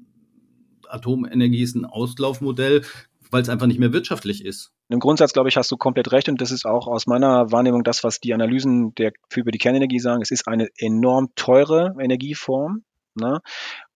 Atomenergie 0.88 1.64
ist 1.64 1.76
ein 1.76 1.86
Auslaufmodell, 1.86 2.84
weil 3.32 3.42
es 3.42 3.50
einfach 3.50 3.68
nicht 3.68 3.80
mehr 3.80 3.94
wirtschaftlich 3.94 4.44
ist. 4.44 4.72
Im 4.90 5.00
Grundsatz, 5.00 5.32
glaube 5.32 5.48
ich, 5.48 5.56
hast 5.56 5.72
du 5.72 5.78
komplett 5.78 6.12
recht 6.12 6.28
und 6.28 6.42
das 6.42 6.52
ist 6.52 6.66
auch 6.66 6.88
aus 6.88 7.08
meiner 7.08 7.52
Wahrnehmung 7.52 7.84
das, 7.84 8.04
was 8.04 8.20
die 8.20 8.34
Analysen 8.34 8.94
der, 8.96 9.14
für 9.30 9.40
über 9.40 9.52
die 9.52 9.58
Kernenergie 9.58 10.00
sagen. 10.00 10.22
Es 10.22 10.32
ist 10.32 10.48
eine 10.48 10.68
enorm 10.78 11.30
teure 11.36 11.96
Energieform. 11.98 12.84
Ne? 13.16 13.40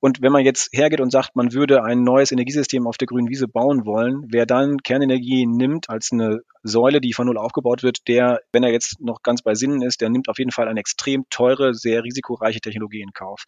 Und 0.06 0.22
wenn 0.22 0.32
man 0.32 0.46
jetzt 0.46 0.70
hergeht 0.72 1.02
und 1.02 1.10
sagt, 1.10 1.36
man 1.36 1.52
würde 1.52 1.84
ein 1.84 2.04
neues 2.04 2.32
Energiesystem 2.32 2.86
auf 2.86 2.96
der 2.96 3.08
grünen 3.08 3.28
Wiese 3.28 3.48
bauen 3.48 3.88
wollen, 3.88 4.28
wer 4.30 4.46
dann 4.46 4.78
Kernenergie 4.84 5.48
nimmt 5.48 5.90
als 5.90 6.12
eine 6.12 6.42
Säule, 6.62 7.02
die 7.02 7.14
von 7.14 7.26
null 7.26 7.40
aufgebaut 7.40 7.82
wird, 7.82 8.08
der, 8.08 8.42
wenn 8.52 8.64
er 8.64 8.72
jetzt 8.72 9.00
noch 9.00 9.24
ganz 9.24 9.42
bei 9.42 9.56
Sinnen 9.56 9.82
ist, 9.82 10.02
der 10.02 10.12
nimmt 10.12 10.30
auf 10.30 10.38
jeden 10.38 10.52
Fall 10.52 10.68
eine 10.68 10.80
extrem 10.80 11.26
teure, 11.32 11.74
sehr 11.74 12.04
risikoreiche 12.04 12.60
Technologie 12.60 13.02
in 13.02 13.14
Kauf. 13.14 13.46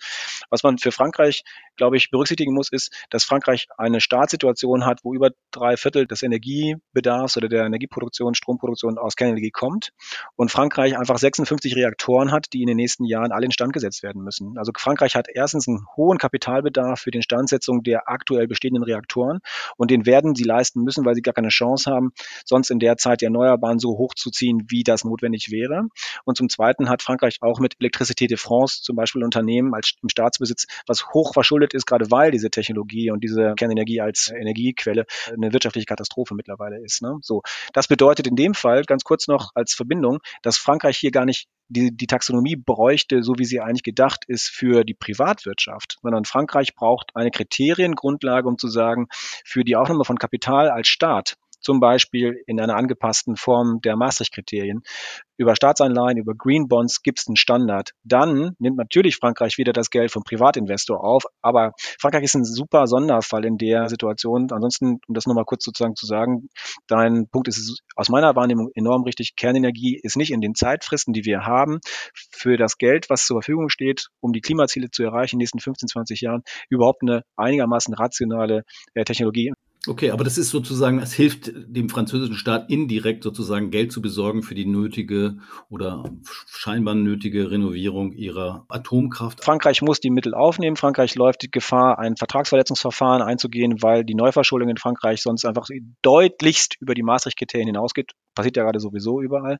Was 0.49 0.63
man 0.63 0.79
für 0.79 0.91
Frankreich, 0.91 1.43
glaube 1.75 1.97
ich, 1.97 2.09
berücksichtigen 2.09 2.55
muss, 2.55 2.71
ist, 2.71 2.91
dass 3.11 3.23
Frankreich 3.23 3.67
eine 3.77 4.01
Staatssituation 4.01 4.85
hat, 4.85 5.01
wo 5.03 5.13
über 5.13 5.29
drei 5.51 5.77
Viertel 5.77 6.07
des 6.07 6.23
Energiebedarfs 6.23 7.37
oder 7.37 7.49
der 7.49 7.65
Energieproduktion, 7.65 8.33
Stromproduktion 8.33 8.97
aus 8.97 9.15
Kernenergie 9.15 9.51
kommt 9.51 9.91
und 10.35 10.51
Frankreich 10.51 10.97
einfach 10.97 11.19
56 11.19 11.75
Reaktoren 11.75 12.31
hat, 12.31 12.47
die 12.53 12.61
in 12.61 12.67
den 12.67 12.77
nächsten 12.77 13.05
Jahren 13.05 13.31
alle 13.31 13.45
instand 13.45 13.73
gesetzt 13.73 14.01
werden 14.01 14.23
müssen. 14.23 14.57
Also 14.57 14.71
Frankreich 14.75 15.15
hat 15.15 15.27
erstens 15.31 15.67
einen 15.67 15.85
hohen 15.95 16.17
Kapital 16.17 16.46
Kapitalbedarf 16.47 17.01
für 17.01 17.11
die 17.11 17.17
Instandsetzung 17.17 17.83
der 17.83 18.07
aktuell 18.07 18.47
bestehenden 18.47 18.83
Reaktoren. 18.83 19.39
Und 19.75 19.91
den 19.91 20.05
werden 20.05 20.35
sie 20.35 20.43
leisten 20.43 20.81
müssen, 20.81 21.05
weil 21.05 21.15
sie 21.15 21.21
gar 21.21 21.33
keine 21.33 21.49
Chance 21.49 21.91
haben, 21.91 22.11
sonst 22.45 22.69
in 22.69 22.79
der 22.79 22.97
Zeit 22.97 23.21
die 23.21 23.25
Erneuerbaren 23.25 23.79
so 23.79 23.97
hochzuziehen, 23.97 24.63
wie 24.69 24.83
das 24.83 25.03
notwendig 25.03 25.51
wäre. 25.51 25.87
Und 26.23 26.37
zum 26.37 26.49
Zweiten 26.49 26.89
hat 26.89 27.01
Frankreich 27.01 27.37
auch 27.41 27.59
mit 27.59 27.75
Electricité 27.79 28.27
de 28.27 28.37
France 28.37 28.81
zum 28.81 28.95
Beispiel 28.95 29.23
Unternehmen 29.23 29.73
als 29.73 29.93
im 30.01 30.09
Staatsbesitz, 30.09 30.67
was 30.87 31.07
hoch 31.09 31.33
verschuldet 31.33 31.73
ist, 31.73 31.85
gerade 31.85 32.09
weil 32.11 32.31
diese 32.31 32.49
Technologie 32.49 33.11
und 33.11 33.23
diese 33.23 33.53
Kernenergie 33.55 34.01
als 34.01 34.31
Energiequelle 34.31 35.05
eine 35.31 35.51
wirtschaftliche 35.53 35.85
Katastrophe 35.85 36.33
mittlerweile 36.35 36.79
ist. 36.83 37.01
Ne? 37.01 37.17
So, 37.21 37.41
das 37.73 37.87
bedeutet 37.87 38.27
in 38.27 38.35
dem 38.35 38.53
Fall 38.53 38.83
ganz 38.83 39.03
kurz 39.03 39.27
noch 39.27 39.51
als 39.55 39.73
Verbindung, 39.73 40.19
dass 40.41 40.57
Frankreich 40.57 40.97
hier 40.97 41.11
gar 41.11 41.25
nicht 41.25 41.47
die, 41.69 41.95
die 41.95 42.07
Taxonomie 42.07 42.55
bräuchte, 42.55 43.23
so 43.23 43.33
wie 43.37 43.45
sie 43.45 43.59
eigentlich 43.59 43.83
gedacht 43.83 44.25
ist, 44.27 44.49
für 44.49 44.83
die 44.83 44.93
Privatwirtschaft, 44.93 45.97
sondern 46.01 46.25
Frankreich 46.25 46.75
braucht 46.75 47.15
eine 47.15 47.31
Kriteriengrundlage, 47.31 48.47
um 48.47 48.57
zu 48.57 48.67
sagen, 48.67 49.07
für 49.43 49.63
die 49.63 49.75
Aufnahme 49.75 50.05
von 50.05 50.17
Kapital 50.17 50.69
als 50.69 50.87
Staat 50.87 51.37
zum 51.59 51.79
Beispiel 51.79 52.41
in 52.45 52.59
einer 52.59 52.75
angepassten 52.75 53.35
Form 53.35 53.81
der 53.81 53.95
Maastricht-Kriterien. 53.95 54.83
Über 55.39 55.55
Staatsanleihen, 55.55 56.17
über 56.17 56.33
Green 56.33 56.67
Bonds 56.67 57.03
gibt 57.03 57.19
es 57.19 57.27
einen 57.27 57.35
Standard. 57.35 57.91
Dann 58.03 58.55
nimmt 58.57 58.77
natürlich 58.77 59.17
Frankreich 59.17 59.59
wieder 59.59 59.71
das 59.71 59.91
Geld 59.91 60.11
vom 60.11 60.23
Privatinvestor 60.23 61.03
auf, 61.03 61.25
aber 61.43 61.73
Frankreich 61.99 62.23
ist 62.23 62.35
ein 62.35 62.43
super 62.43 62.87
Sonderfall 62.87 63.45
in 63.45 63.57
der 63.57 63.87
Situation. 63.87 64.47
Ansonsten, 64.51 64.99
um 65.07 65.13
das 65.13 65.27
nochmal 65.27 65.45
kurz 65.45 65.63
sozusagen 65.63 65.95
zu 65.95 66.07
sagen, 66.07 66.49
dein 66.87 67.27
Punkt 67.29 67.47
ist 67.47 67.81
aus 67.95 68.09
meiner 68.09 68.35
Wahrnehmung 68.35 68.71
enorm 68.73 69.03
richtig. 69.03 69.35
Kernenergie 69.35 69.99
ist 70.01 70.17
nicht 70.17 70.31
in 70.31 70.41
den 70.41 70.55
Zeitfristen, 70.55 71.13
die 71.13 71.25
wir 71.25 71.45
haben, 71.45 71.79
für 72.31 72.57
das 72.57 72.77
Geld, 72.79 73.09
was 73.09 73.25
zur 73.25 73.37
Verfügung 73.37 73.69
steht, 73.69 74.07
um 74.19 74.33
die 74.33 74.41
Klimaziele 74.41 74.89
zu 74.89 75.03
erreichen 75.03 75.35
in 75.35 75.39
den 75.39 75.43
nächsten 75.43 75.59
15, 75.59 75.87
20 75.89 76.21
Jahren, 76.21 76.41
überhaupt 76.69 77.03
eine 77.03 77.23
einigermaßen 77.35 77.93
rationale 77.93 78.63
äh, 78.95 79.03
Technologie. 79.03 79.53
Okay, 79.87 80.11
aber 80.11 80.23
das 80.23 80.37
ist 80.37 80.49
sozusagen, 80.49 80.99
es 80.99 81.13
hilft 81.13 81.51
dem 81.55 81.89
französischen 81.89 82.35
Staat 82.35 82.69
indirekt 82.69 83.23
sozusagen 83.23 83.71
Geld 83.71 83.91
zu 83.91 84.01
besorgen 84.01 84.43
für 84.43 84.55
die 84.55 84.65
nötige 84.65 85.37
oder 85.69 86.03
scheinbar 86.47 86.95
nötige 86.95 87.51
Renovierung 87.51 88.11
ihrer 88.11 88.65
Atomkraft. 88.69 89.43
Frankreich 89.43 89.81
muss 89.81 89.99
die 89.99 90.09
Mittel 90.09 90.33
aufnehmen. 90.33 90.75
Frankreich 90.75 91.15
läuft 91.15 91.43
die 91.43 91.51
Gefahr, 91.51 91.99
ein 91.99 92.17
Vertragsverletzungsverfahren 92.17 93.21
einzugehen, 93.21 93.81
weil 93.81 94.03
die 94.03 94.15
Neuverschuldung 94.15 94.69
in 94.69 94.77
Frankreich 94.77 95.21
sonst 95.21 95.45
einfach 95.45 95.67
deutlichst 96.01 96.75
über 96.79 96.93
die 96.93 97.03
Maastricht-Kriterien 97.03 97.67
hinausgeht 97.67 98.11
passiert 98.37 98.55
ja 98.55 98.63
gerade 98.63 98.79
sowieso 98.79 99.21
überall. 99.21 99.57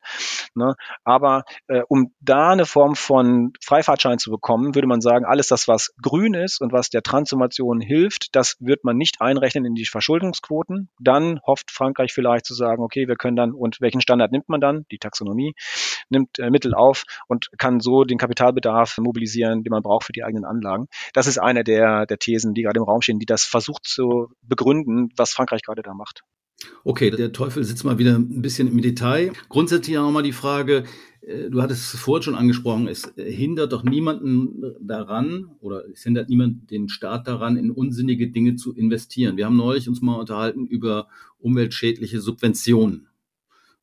Ne? 0.55 0.75
Aber 1.03 1.43
äh, 1.67 1.81
um 1.87 2.13
da 2.21 2.51
eine 2.51 2.65
Form 2.65 2.95
von 2.95 3.51
Freifahrtschein 3.61 4.19
zu 4.19 4.31
bekommen, 4.31 4.75
würde 4.75 4.87
man 4.87 5.01
sagen, 5.01 5.25
alles 5.25 5.47
das, 5.47 5.67
was 5.67 5.93
grün 6.01 6.33
ist 6.33 6.61
und 6.61 6.71
was 6.71 6.89
der 6.89 7.03
Transformation 7.03 7.81
hilft, 7.81 8.35
das 8.35 8.55
wird 8.59 8.83
man 8.83 8.97
nicht 8.97 9.21
einrechnen 9.21 9.65
in 9.65 9.75
die 9.75 9.85
Verschuldungsquoten. 9.85 10.89
Dann 10.99 11.39
hofft 11.45 11.71
Frankreich 11.71 12.13
vielleicht 12.13 12.45
zu 12.45 12.53
sagen, 12.53 12.83
okay, 12.83 13.07
wir 13.07 13.15
können 13.15 13.35
dann, 13.35 13.51
und 13.51 13.81
welchen 13.81 14.01
Standard 14.01 14.31
nimmt 14.31 14.49
man 14.49 14.61
dann? 14.61 14.85
Die 14.91 14.99
Taxonomie 14.99 15.53
nimmt 16.09 16.39
äh, 16.39 16.49
Mittel 16.49 16.73
auf 16.73 17.03
und 17.27 17.49
kann 17.57 17.79
so 17.79 18.03
den 18.03 18.17
Kapitalbedarf 18.17 18.97
mobilisieren, 18.99 19.63
den 19.63 19.71
man 19.71 19.83
braucht 19.83 20.05
für 20.05 20.13
die 20.13 20.23
eigenen 20.23 20.45
Anlagen. 20.45 20.87
Das 21.13 21.27
ist 21.27 21.37
eine 21.37 21.63
der, 21.63 22.05
der 22.05 22.19
Thesen, 22.19 22.53
die 22.53 22.63
gerade 22.63 22.79
im 22.79 22.85
Raum 22.85 23.01
stehen, 23.01 23.19
die 23.19 23.25
das 23.25 23.43
versucht 23.43 23.85
zu 23.85 24.29
begründen, 24.41 25.09
was 25.17 25.31
Frankreich 25.31 25.61
gerade 25.63 25.81
da 25.81 25.93
macht. 25.93 26.23
Okay, 26.83 27.11
der 27.11 27.31
Teufel 27.31 27.63
sitzt 27.63 27.83
mal 27.83 27.99
wieder 27.99 28.15
ein 28.15 28.41
bisschen 28.41 28.67
im 28.67 28.81
Detail. 28.81 29.31
Grundsätzlich 29.49 29.97
auch 29.97 30.11
mal 30.11 30.23
die 30.23 30.31
Frage, 30.31 30.85
äh, 31.21 31.49
du 31.49 31.61
hattest 31.61 31.93
es 31.93 31.99
vorhin 31.99 32.23
schon 32.23 32.35
angesprochen, 32.35 32.87
es 32.87 33.13
hindert 33.15 33.73
doch 33.73 33.83
niemanden 33.83 34.63
daran 34.81 35.51
oder 35.59 35.85
es 35.87 36.03
hindert 36.03 36.29
niemand 36.29 36.71
den 36.71 36.89
Staat 36.89 37.27
daran, 37.27 37.57
in 37.57 37.69
unsinnige 37.71 38.29
Dinge 38.29 38.55
zu 38.55 38.73
investieren. 38.73 39.37
Wir 39.37 39.45
haben 39.45 39.57
neulich 39.57 39.87
uns 39.87 40.01
mal 40.01 40.15
unterhalten 40.15 40.65
über 40.65 41.07
umweltschädliche 41.37 42.21
Subventionen. 42.21 43.07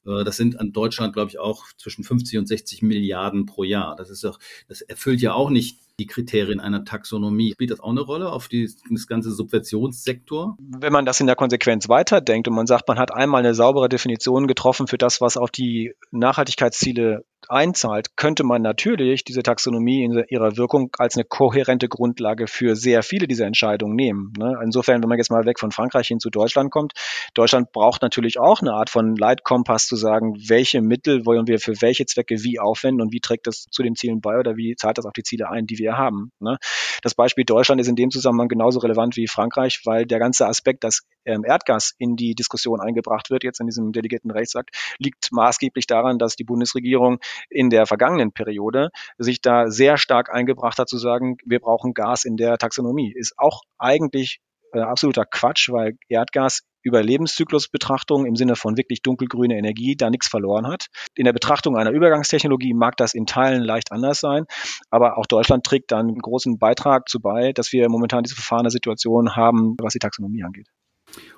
Äh, 0.05 0.25
das 0.25 0.37
sind 0.37 0.59
an 0.59 0.73
Deutschland, 0.73 1.13
glaube 1.13 1.31
ich, 1.31 1.39
auch 1.39 1.67
zwischen 1.77 2.05
50 2.05 2.39
und 2.39 2.49
60 2.49 2.83
Milliarden 2.83 3.47
pro 3.47 3.65
Jahr. 3.65 3.95
Das 3.97 4.11
ist 4.11 4.25
doch, 4.25 4.39
das 4.69 4.81
erfüllt 4.81 5.21
ja 5.21 5.33
auch 5.35 5.51
nicht 5.51 5.79
die 6.01 6.07
Kriterien 6.07 6.61
einer 6.61 6.85
Taxonomie. 6.85 7.53
Spielt 7.53 7.71
das 7.71 7.81
auch 7.81 7.91
eine 7.91 8.01
Rolle 8.01 8.33
auf 8.33 8.49
die, 8.49 8.69
das 8.91 9.07
ganze 9.07 9.31
Subventionssektor? 9.31 10.57
Wenn 10.59 10.93
man 10.93 11.05
das 11.05 11.21
in 11.21 11.27
der 11.27 11.37
Konsequenz 11.37 11.89
weiterdenkt 11.89 12.49
und 12.49 12.55
man 12.55 12.67
sagt, 12.67 12.89
man 12.89 12.99
hat 12.99 13.13
einmal 13.13 13.41
eine 13.41 13.55
saubere 13.55 13.89
Definition 13.89 14.47
getroffen 14.47 14.87
für 14.87 14.99
das, 14.99 15.21
was 15.21 15.37
auf 15.37 15.51
die 15.51 15.95
Nachhaltigkeitsziele 16.11 17.25
einzahlt, 17.55 18.17
könnte 18.17 18.45
man 18.45 18.61
natürlich 18.63 19.25
diese 19.25 19.43
Taxonomie 19.43 20.05
in 20.05 20.25
ihrer 20.29 20.57
Wirkung 20.57 20.91
als 20.99 21.17
eine 21.17 21.25
kohärente 21.25 21.89
Grundlage 21.89 22.47
für 22.47 22.77
sehr 22.77 23.03
viele 23.03 23.27
dieser 23.27 23.47
Entscheidungen 23.47 23.95
nehmen. 23.95 24.33
Ne? 24.37 24.59
Insofern, 24.63 25.03
wenn 25.03 25.09
man 25.09 25.19
jetzt 25.19 25.31
mal 25.31 25.45
weg 25.45 25.61
von 25.61 25.71
Frankreich 25.71 26.09
hin 26.09 26.19
zu 26.21 26.31
Deutschland 26.31 26.71
kommt, 26.71 26.93
Deutschland 27.35 27.73
braucht 27.73 28.03
natürlich 28.03 28.39
auch 28.39 28.61
eine 28.61 28.73
Art 28.73 28.91
von 28.91 29.17
Leitkompass 29.17 29.87
zu 29.87 29.97
sagen, 29.97 30.35
welche 30.49 30.83
Mittel 30.83 31.25
wollen 31.25 31.47
wir 31.47 31.59
für 31.61 31.81
welche 31.81 32.07
Zwecke 32.07 32.43
wie 32.43 32.59
aufwenden 32.59 33.03
und 33.03 33.13
wie 33.13 33.21
trägt 33.21 33.47
das 33.47 33.67
zu 33.71 33.83
den 33.83 33.95
Zielen 33.95 34.21
bei 34.21 34.39
oder 34.39 34.57
wie 34.57 34.75
zahlt 34.77 34.99
das 34.99 35.07
auf 35.07 35.13
die 35.13 35.23
Ziele 35.23 35.49
ein, 35.49 35.67
die 35.67 35.79
wir 35.79 35.97
haben. 35.97 36.33
Ne? 36.41 36.59
Das 37.03 37.15
Beispiel 37.15 37.45
Deutschland 37.45 37.81
ist 37.81 37.89
in 37.89 37.97
dem 37.97 38.11
Zusammenhang 38.11 38.49
genauso 38.49 38.81
relevant 38.81 39.17
wie 39.17 39.29
Frankreich, 39.29 39.83
weil 39.85 40.07
der 40.07 40.19
ganze 40.19 40.47
Aspekt, 40.47 40.83
dass 40.83 41.03
ähm, 41.25 41.45
Erdgas 41.45 41.95
in 41.99 42.17
die 42.17 42.35
Diskussion 42.35 42.81
eingebracht 42.81 43.31
wird, 43.31 43.45
jetzt 43.45 43.61
in 43.61 43.67
diesem 43.67 43.93
delegierten 43.93 44.31
Rechtsakt, 44.31 44.71
liegt 44.99 45.31
maßgeblich 45.31 45.87
daran, 45.87 46.19
dass 46.19 46.37
die 46.37 46.45
Bundesregierung 46.45 47.19
in 47.51 47.71
der 47.71 47.87
vergangenen 47.87 48.33
Periode 48.33 48.91
sich 49.19 49.41
da 49.41 49.69
sehr 49.69 49.97
stark 49.97 50.33
eingebracht 50.33 50.79
hat 50.79 50.89
zu 50.89 50.99
sagen, 50.99 51.37
wir 51.45 51.61
brauchen 51.61 51.95
Gas 51.95 52.25
in 52.25 52.37
der 52.37 52.59
Taxonomie. 52.59 53.13
Ist 53.15 53.35
auch 53.37 53.63
eigentlich 53.79 54.41
äh, 54.73 54.81
absoluter 54.81 55.25
Quatsch, 55.25 55.71
weil 55.71 55.97
Erdgas 56.09 56.63
über 56.83 57.03
Lebenszyklusbetrachtung 57.03 58.27
im 58.27 58.37
Sinne 58.37 58.57
von 58.57 58.77
wirklich 58.77 59.03
dunkelgrüne 59.03 59.57
Energie 59.57 59.97
da 59.97 60.11
nichts 60.11 60.29
verloren 60.29 60.67
hat. 60.67 60.89
In 61.15 61.25
der 61.25 61.33
Betrachtung 61.33 61.77
einer 61.77 61.91
Übergangstechnologie 61.91 62.75
mag 62.75 62.97
das 62.97 63.15
in 63.15 63.25
Teilen 63.27 63.63
leicht 63.63 63.91
anders 63.91 64.21
sein, 64.21 64.45
aber 64.91 65.17
auch 65.17 65.27
Deutschland 65.27 65.65
trägt 65.65 65.93
dann 65.93 66.09
einen 66.09 66.19
großen 66.19 66.59
Beitrag 66.59 67.09
zu 67.09 67.21
bei, 67.21 67.53
dass 67.53 67.73
wir 67.73 67.89
momentan 67.89 68.23
diese 68.23 68.35
verfahrene 68.35 68.71
Situation 68.71 69.35
haben, 69.35 69.77
was 69.81 69.95
die 69.95 69.99
Taxonomie 69.99 70.45
angeht. 70.45 70.69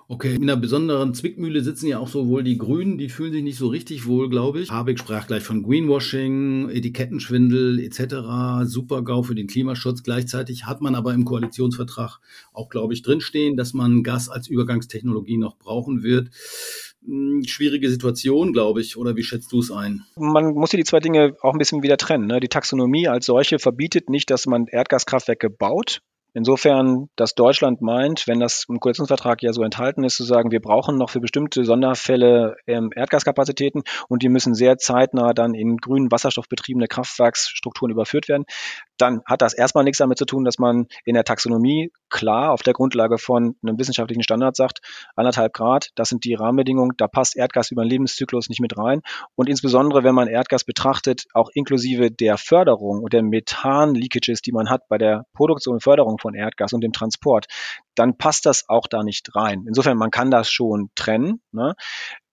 Okay, 0.09 0.37
in 0.37 0.43
einer 0.45 0.57
besonderen 0.57 1.15
Zwickmühle 1.15 1.63
sitzen 1.63 1.89
ja 1.89 1.99
auch 1.99 2.07
sowohl 2.07 2.45
die 2.45 2.59
Grünen, 2.59 2.97
die 2.97 3.09
fühlen 3.09 3.33
sich 3.33 3.43
nicht 3.43 3.59
so 3.59 3.67
richtig 3.67 4.07
wohl, 4.07 4.29
glaube 4.29 4.61
ich. 4.61 4.71
Habeck 4.71 5.01
sprach 5.01 5.27
gleich 5.27 5.43
von 5.43 5.65
Greenwashing, 5.65 6.69
Etikettenschwindel 6.69 7.81
etc., 7.81 8.69
Supergau 8.71 9.25
für 9.25 9.35
den 9.35 9.49
Klimaschutz. 9.49 10.05
Gleichzeitig 10.05 10.65
hat 10.65 10.81
man 10.81 10.95
aber 10.95 11.13
im 11.13 11.25
Koalitionsvertrag 11.25 12.21
auch, 12.53 12.69
glaube 12.69 12.95
ich, 12.95 13.03
drinstehen, 13.03 13.57
dass 13.57 13.75
man 13.75 14.05
Gas 14.05 14.29
als 14.29 14.47
Übergangstechnologie 14.47 15.39
noch 15.39 15.59
brauchen 15.59 16.05
wird. 16.05 16.31
Hm, 17.05 17.43
schwierige 17.45 17.91
Situation, 17.91 18.53
glaube 18.53 18.81
ich, 18.83 18.97
oder 18.97 19.17
wie 19.17 19.25
schätzt 19.25 19.51
du 19.51 19.59
es 19.59 19.73
ein? 19.73 20.05
Man 20.17 20.55
muss 20.55 20.71
hier 20.71 20.79
die 20.79 20.85
zwei 20.85 21.01
Dinge 21.01 21.37
auch 21.43 21.53
ein 21.53 21.59
bisschen 21.59 21.83
wieder 21.83 21.97
trennen. 21.97 22.27
Ne? 22.27 22.39
Die 22.39 22.49
Taxonomie 22.49 23.09
als 23.09 23.27
solche 23.27 23.59
verbietet 23.59 24.09
nicht, 24.09 24.31
dass 24.31 24.47
man 24.47 24.67
Erdgaskraftwerke 24.67 25.51
baut, 25.51 26.01
Insofern, 26.37 27.09
dass 27.17 27.35
Deutschland 27.35 27.81
meint, 27.81 28.29
wenn 28.29 28.41
das 28.41 28.67
im 28.69 28.79
Koalitionsvertrag 28.79 29.43
ja 29.43 29.55
so 29.55 29.63
enthalten 29.63 30.05
ist, 30.05 30.17
zu 30.17 30.25
sagen, 30.25 30.51
wir 30.51 30.61
brauchen 30.61 30.99
noch 30.99 31.09
für 31.09 31.19
bestimmte 31.19 31.65
Sonderfälle 31.65 32.57
ähm, 32.67 32.91
Erdgaskapazitäten 32.95 33.85
und 34.09 34.23
die 34.23 34.29
müssen 34.29 34.53
sehr 34.53 34.77
zeitnah 34.77 35.33
dann 35.33 35.55
in 35.55 35.79
grünen 35.79 36.13
wasserstoffbetriebene 36.13 36.89
Kraftwerksstrukturen 36.89 37.91
überführt 37.91 38.29
werden, 38.29 38.45
dann 38.99 39.23
hat 39.27 39.43
das 39.43 39.55
erstmal 39.55 39.85
nichts 39.85 39.99
damit 39.99 40.19
zu 40.19 40.25
tun, 40.25 40.45
dass 40.45 40.59
man 40.59 40.89
in 41.05 41.15
der 41.15 41.25
Taxonomie 41.25 41.91
klar 42.09 42.53
auf 42.53 42.63
der 42.63 42.73
Grundlage 42.73 43.19
von 43.19 43.57
einem 43.63 43.79
wissenschaftlichen 43.79 44.23
Standard 44.23 44.57
sagt, 44.57 44.81
anderthalb 45.17 45.53
Grad, 45.53 45.91
das 45.95 46.09
sind 46.09 46.25
die 46.25 46.35
Rahmenbedingungen, 46.35 46.93
da 46.97 47.09
passt 47.09 47.37
Erdgas 47.37 47.71
über 47.71 47.83
den 47.85 47.91
Lebenszyklus 47.91 48.49
nicht 48.49 48.61
mit 48.61 48.77
rein. 48.77 49.03
Und 49.35 49.49
insbesondere, 49.49 50.05
wenn 50.05 50.15
man 50.15 50.29
Erdgas 50.29 50.65
betrachtet, 50.65 51.25
auch 51.35 51.51
inklusive 51.53 52.11
der 52.11 52.39
Förderung 52.39 53.03
und 53.03 53.13
der 53.13 53.23
Methan-Leakages, 53.23 54.43
die 54.43 54.53
man 54.53 54.71
hat 54.71 54.89
bei 54.89 54.99
der 54.99 55.27
Produktion 55.35 55.75
und 55.75 55.83
Förderung 55.83 56.19
von 56.27 56.35
Erdgas 56.35 56.73
und 56.73 56.83
dem 56.83 56.93
Transport, 56.93 57.47
dann 57.95 58.19
passt 58.19 58.47
das 58.47 58.69
auch 58.69 58.87
da 58.87 59.03
nicht 59.03 59.35
rein. 59.35 59.65
Insofern, 59.67 59.97
man 59.97 60.11
kann 60.11 60.31
das 60.31 60.51
schon 60.51 60.91
trennen. 60.95 61.41
Ne? 61.53 61.75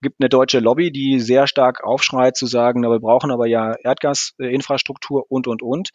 gibt 0.03 0.17
eine 0.19 0.29
deutsche 0.29 0.59
Lobby, 0.59 0.91
die 0.91 1.19
sehr 1.19 1.47
stark 1.47 1.83
aufschreit 1.83 2.37
zu 2.37 2.45
sagen, 2.45 2.81
na, 2.81 2.89
wir 2.89 2.99
brauchen 2.99 3.31
aber 3.31 3.47
ja 3.47 3.73
Erdgasinfrastruktur 3.83 5.25
und, 5.29 5.47
und, 5.47 5.63
und. 5.63 5.89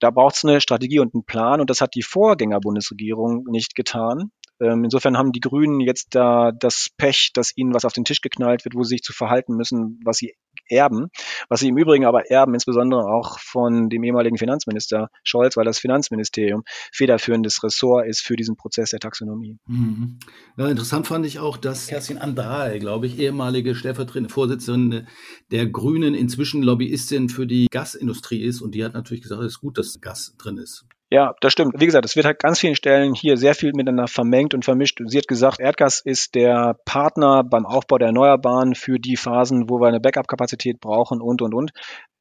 Da 0.00 0.10
braucht 0.10 0.34
es 0.34 0.44
eine 0.44 0.60
Strategie 0.60 0.98
und 0.98 1.14
einen 1.14 1.24
Plan 1.24 1.60
und 1.60 1.70
das 1.70 1.80
hat 1.80 1.94
die 1.94 2.02
Vorgänger-Bundesregierung 2.02 3.44
nicht 3.44 3.74
getan. 3.74 4.32
Ähm, 4.60 4.84
insofern 4.84 5.16
haben 5.16 5.32
die 5.32 5.40
Grünen 5.40 5.80
jetzt 5.80 6.14
da 6.14 6.50
das 6.52 6.88
Pech, 6.96 7.30
dass 7.34 7.56
ihnen 7.56 7.72
was 7.72 7.84
auf 7.84 7.92
den 7.92 8.04
Tisch 8.04 8.20
geknallt 8.20 8.64
wird, 8.64 8.74
wo 8.74 8.82
sie 8.82 8.96
sich 8.96 9.02
zu 9.02 9.12
verhalten 9.12 9.54
müssen, 9.54 10.00
was 10.04 10.18
sie 10.18 10.34
erben, 10.72 11.08
was 11.48 11.60
sie 11.60 11.68
im 11.68 11.76
Übrigen 11.76 12.04
aber 12.04 12.30
erben, 12.30 12.54
insbesondere 12.54 13.04
auch 13.04 13.38
von 13.38 13.88
dem 13.88 14.02
ehemaligen 14.02 14.38
Finanzminister 14.38 15.08
Scholz, 15.22 15.56
weil 15.56 15.64
das 15.64 15.78
Finanzministerium 15.78 16.64
federführendes 16.92 17.62
Ressort 17.62 18.06
ist 18.06 18.20
für 18.20 18.36
diesen 18.36 18.56
Prozess 18.56 18.90
der 18.90 19.00
Taxonomie. 19.00 19.58
Mhm. 19.66 20.18
Ja, 20.56 20.68
interessant 20.68 21.06
fand 21.06 21.26
ich 21.26 21.38
auch, 21.38 21.56
dass 21.56 21.86
Kerstin 21.86 22.18
Andral, 22.18 22.78
glaube 22.78 23.06
ich, 23.06 23.18
ehemalige 23.18 23.74
stellvertretende 23.74 24.30
Vorsitzende 24.30 25.06
der 25.50 25.66
Grünen, 25.66 26.14
inzwischen 26.14 26.62
Lobbyistin 26.62 27.28
für 27.28 27.46
die 27.46 27.66
Gasindustrie 27.70 28.42
ist 28.42 28.60
und 28.60 28.74
die 28.74 28.84
hat 28.84 28.94
natürlich 28.94 29.22
gesagt, 29.22 29.42
es 29.42 29.52
ist 29.52 29.60
gut, 29.60 29.78
dass 29.78 30.00
Gas 30.00 30.34
drin 30.38 30.58
ist. 30.58 30.86
Ja, 31.12 31.34
das 31.42 31.52
stimmt. 31.52 31.74
Wie 31.78 31.84
gesagt, 31.84 32.06
es 32.06 32.16
wird 32.16 32.24
halt 32.24 32.38
ganz 32.38 32.58
vielen 32.58 32.74
Stellen 32.74 33.12
hier 33.12 33.36
sehr 33.36 33.54
viel 33.54 33.72
miteinander 33.74 34.08
vermengt 34.08 34.54
und 34.54 34.64
vermischt. 34.64 34.98
Sie 35.04 35.18
hat 35.18 35.28
gesagt, 35.28 35.60
Erdgas 35.60 36.00
ist 36.00 36.34
der 36.34 36.78
Partner 36.86 37.44
beim 37.44 37.66
Aufbau 37.66 37.98
der 37.98 38.06
Erneuerbaren 38.06 38.74
für 38.74 38.98
die 38.98 39.18
Phasen, 39.18 39.68
wo 39.68 39.78
wir 39.78 39.88
eine 39.88 40.00
Backup-Kapazität 40.00 40.80
brauchen 40.80 41.20
und, 41.20 41.42
und, 41.42 41.52
und. 41.52 41.72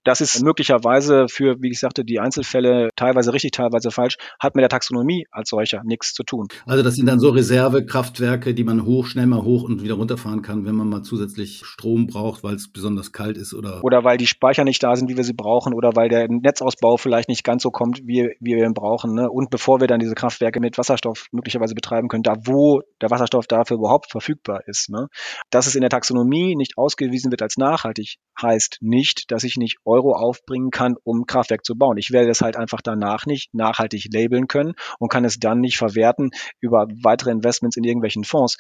Das 0.04 0.22
ist 0.22 0.42
möglicherweise 0.44 1.28
für, 1.28 1.62
wie 1.62 1.70
ich 1.70 1.80
sagte, 1.80 2.04
die 2.04 2.20
Einzelfälle 2.20 2.90
teilweise 2.96 3.34
richtig, 3.34 3.52
teilweise 3.52 3.92
falsch, 3.92 4.18
hat 4.40 4.56
mit 4.56 4.64
der 4.64 4.70
Taxonomie 4.70 5.26
als 5.32 5.50
solcher 5.50 5.82
nichts 5.84 6.14
zu 6.14 6.24
tun. 6.24 6.48
Also 6.66 6.84
das 6.84 6.96
sind 6.96 7.06
dann 7.06 7.20
so 7.20 7.30
Reservekraftwerke, 7.30 8.54
die 8.54 8.64
man 8.64 8.86
hoch, 8.86 9.08
schnell 9.08 9.28
mal 9.28 9.44
hoch 9.44 9.64
und 9.64 9.84
wieder 9.84 9.96
runterfahren 9.96 10.42
kann, 10.42 10.66
wenn 10.66 10.76
man 10.76 10.90
mal 10.90 11.04
zusätzlich 11.04 11.62
Strom 11.64 12.08
braucht, 12.08 12.44
weil 12.44 12.56
es 12.56 12.72
besonders 12.72 13.12
kalt 13.12 13.38
ist 13.38 13.54
oder. 13.54 13.84
Oder 13.84 14.04
weil 14.04 14.18
die 14.18 14.28
Speicher 14.28 14.64
nicht 14.64 14.82
da 14.82 14.96
sind, 14.96 15.10
wie 15.10 15.18
wir 15.18 15.24
sie 15.24 15.34
brauchen, 15.34 15.74
oder 15.74 15.96
weil 15.96 16.10
der 16.10 16.28
Netzausbau 16.28 16.98
vielleicht 16.98 17.30
nicht 17.30 17.44
ganz 17.44 17.64
so 17.64 17.70
kommt, 17.70 18.02
wie, 18.06 18.36
wie 18.40 18.56
wir 18.56 18.66
ihn 18.66 18.74
brauchen. 18.74 19.14
Ne? 19.14 19.30
Und 19.30 19.50
bevor 19.50 19.82
wir 19.82 19.88
dann 19.88 20.00
diese 20.00 20.16
Kraftwerke 20.16 20.60
mit 20.60 20.78
Wasserstoff 20.78 21.28
möglicherweise 21.32 21.76
betreiben 21.76 22.08
können, 22.08 22.24
da 22.24 22.36
wo 22.46 22.82
der 23.02 23.12
Wasserstoff 23.12 23.48
dafür 23.48 23.78
überhaupt 23.78 24.12
verfügbar 24.12 24.62
ist. 24.66 24.90
Ne? 24.90 25.08
Dass 25.50 25.68
es 25.68 25.76
in 25.76 25.82
der 25.82 25.90
Taxonomie 25.90 26.56
nicht 26.56 26.78
ausgewiesen 26.78 27.32
wird 27.32 27.42
als 27.42 27.58
nachhaltig, 27.58 28.18
heißt 28.42 28.78
nicht, 28.82 29.32
dass 29.32 29.44
ich 29.44 29.58
nicht 29.58 29.78
Euro 29.92 30.14
aufbringen 30.14 30.72
kann, 30.72 30.96
um 31.04 31.26
Kraftwerk 31.26 31.66
zu 31.66 31.76
bauen. 31.76 31.98
Ich 31.98 32.12
werde 32.12 32.28
das 32.28 32.42
halt 32.42 32.56
einfach 32.56 32.82
danach 32.82 33.26
nicht 33.26 33.54
nachhaltig 33.54 34.08
labeln 34.14 34.48
können 34.48 34.74
und 35.00 35.10
kann 35.10 35.26
es 35.26 35.40
dann 35.40 35.60
nicht 35.60 35.78
verwerten 35.78 36.32
über 36.60 36.88
weitere 37.04 37.32
Investments 37.32 37.78
in 37.78 37.84
irgendwelchen 37.84 38.24
Fonds. 38.24 38.58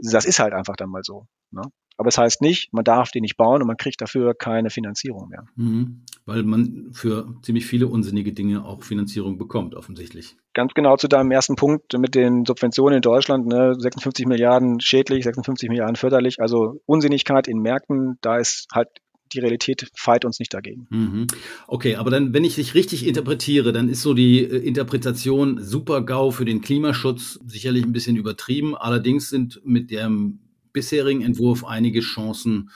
Das 0.00 0.24
ist 0.24 0.38
halt 0.38 0.52
einfach 0.52 0.76
dann 0.76 0.90
mal 0.90 1.02
so. 1.02 1.26
Ne? 1.50 1.62
Aber 1.98 2.08
es 2.08 2.14
das 2.14 2.22
heißt 2.22 2.42
nicht, 2.42 2.72
man 2.72 2.84
darf 2.84 3.10
den 3.10 3.22
nicht 3.22 3.36
bauen 3.36 3.60
und 3.60 3.66
man 3.66 3.76
kriegt 3.76 4.00
dafür 4.00 4.32
keine 4.32 4.70
Finanzierung 4.70 5.28
mehr. 5.28 5.44
Mhm, 5.56 6.04
weil 6.26 6.44
man 6.44 6.90
für 6.92 7.34
ziemlich 7.42 7.66
viele 7.66 7.88
unsinnige 7.88 8.32
Dinge 8.32 8.64
auch 8.64 8.84
Finanzierung 8.84 9.36
bekommt, 9.36 9.74
offensichtlich. 9.74 10.36
Ganz 10.54 10.74
genau 10.74 10.96
zu 10.96 11.08
deinem 11.08 11.32
ersten 11.32 11.56
Punkt 11.56 11.98
mit 11.98 12.14
den 12.14 12.44
Subventionen 12.46 12.96
in 12.96 13.02
Deutschland, 13.02 13.48
ne, 13.48 13.74
56 13.76 14.26
Milliarden 14.26 14.78
schädlich, 14.78 15.24
56 15.24 15.68
Milliarden 15.68 15.96
förderlich, 15.96 16.40
also 16.40 16.80
Unsinnigkeit 16.86 17.48
in 17.48 17.58
Märkten, 17.58 18.18
da 18.20 18.36
ist 18.36 18.68
halt 18.72 18.88
die 19.28 19.40
Realität 19.40 19.90
feit 19.94 20.24
uns 20.24 20.38
nicht 20.38 20.52
dagegen. 20.54 20.86
Mhm. 20.90 21.26
Okay, 21.66 21.96
aber 21.96 22.10
dann, 22.10 22.32
wenn 22.32 22.44
ich 22.44 22.56
dich 22.56 22.74
richtig 22.74 23.06
interpretiere, 23.06 23.72
dann 23.72 23.88
ist 23.88 24.02
so 24.02 24.14
die 24.14 24.42
äh, 24.42 24.56
Interpretation 24.58 25.62
Super-GAU 25.62 26.30
für 26.30 26.44
den 26.44 26.60
Klimaschutz 26.60 27.38
sicherlich 27.46 27.84
ein 27.84 27.92
bisschen 27.92 28.16
übertrieben. 28.16 28.76
Allerdings 28.76 29.30
sind 29.30 29.60
mit 29.64 29.90
dem 29.90 30.40
bisherigen 30.72 31.22
Entwurf 31.22 31.64
einige 31.64 32.00
Chancen 32.00 32.70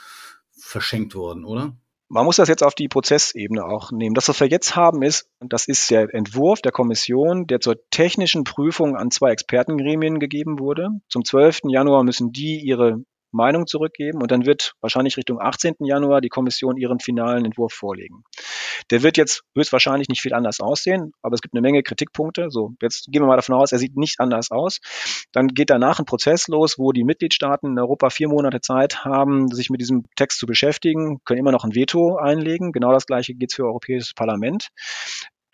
verschenkt 0.50 1.14
worden, 1.14 1.44
oder? 1.44 1.76
Man 2.08 2.26
muss 2.26 2.36
das 2.36 2.48
jetzt 2.48 2.62
auf 2.62 2.74
die 2.74 2.88
Prozessebene 2.88 3.64
auch 3.64 3.90
nehmen. 3.90 4.14
Das, 4.14 4.28
was 4.28 4.38
wir 4.38 4.46
jetzt 4.46 4.76
haben, 4.76 5.00
ist, 5.00 5.30
das 5.40 5.66
ist 5.66 5.90
der 5.90 6.12
Entwurf 6.12 6.60
der 6.60 6.70
Kommission, 6.70 7.46
der 7.46 7.60
zur 7.60 7.76
technischen 7.90 8.44
Prüfung 8.44 8.96
an 8.96 9.10
zwei 9.10 9.30
Expertengremien 9.30 10.18
gegeben 10.18 10.58
wurde. 10.58 10.88
Zum 11.08 11.24
12. 11.24 11.60
Januar 11.68 12.04
müssen 12.04 12.30
die 12.30 12.60
ihre 12.60 13.02
Meinung 13.32 13.66
zurückgeben 13.66 14.22
und 14.22 14.30
dann 14.30 14.46
wird 14.46 14.74
wahrscheinlich 14.80 15.16
Richtung 15.16 15.40
18. 15.40 15.76
Januar 15.80 16.20
die 16.20 16.28
Kommission 16.28 16.76
ihren 16.76 17.00
finalen 17.00 17.44
Entwurf 17.44 17.72
vorlegen. 17.72 18.24
Der 18.90 19.02
wird 19.02 19.16
jetzt 19.16 19.42
höchstwahrscheinlich 19.54 20.08
nicht 20.08 20.20
viel 20.20 20.34
anders 20.34 20.60
aussehen, 20.60 21.12
aber 21.22 21.34
es 21.34 21.40
gibt 21.40 21.54
eine 21.54 21.62
Menge 21.62 21.82
Kritikpunkte. 21.82 22.50
So, 22.50 22.74
jetzt 22.80 23.06
gehen 23.10 23.22
wir 23.22 23.26
mal 23.26 23.36
davon 23.36 23.54
aus, 23.54 23.72
er 23.72 23.78
sieht 23.78 23.96
nicht 23.96 24.20
anders 24.20 24.50
aus. 24.50 24.80
Dann 25.32 25.48
geht 25.48 25.70
danach 25.70 25.98
ein 25.98 26.04
Prozess 26.04 26.48
los, 26.48 26.78
wo 26.78 26.92
die 26.92 27.04
Mitgliedstaaten 27.04 27.70
in 27.70 27.78
Europa 27.78 28.10
vier 28.10 28.28
Monate 28.28 28.60
Zeit 28.60 29.04
haben, 29.04 29.48
sich 29.48 29.70
mit 29.70 29.80
diesem 29.80 30.04
Text 30.16 30.38
zu 30.38 30.46
beschäftigen, 30.46 31.18
können 31.24 31.40
immer 31.40 31.52
noch 31.52 31.64
ein 31.64 31.74
Veto 31.74 32.16
einlegen. 32.16 32.72
Genau 32.72 32.92
das 32.92 33.06
gleiche 33.06 33.34
gilt 33.34 33.52
für 33.52 33.64
Europäisches 33.64 34.14
Parlament. 34.14 34.68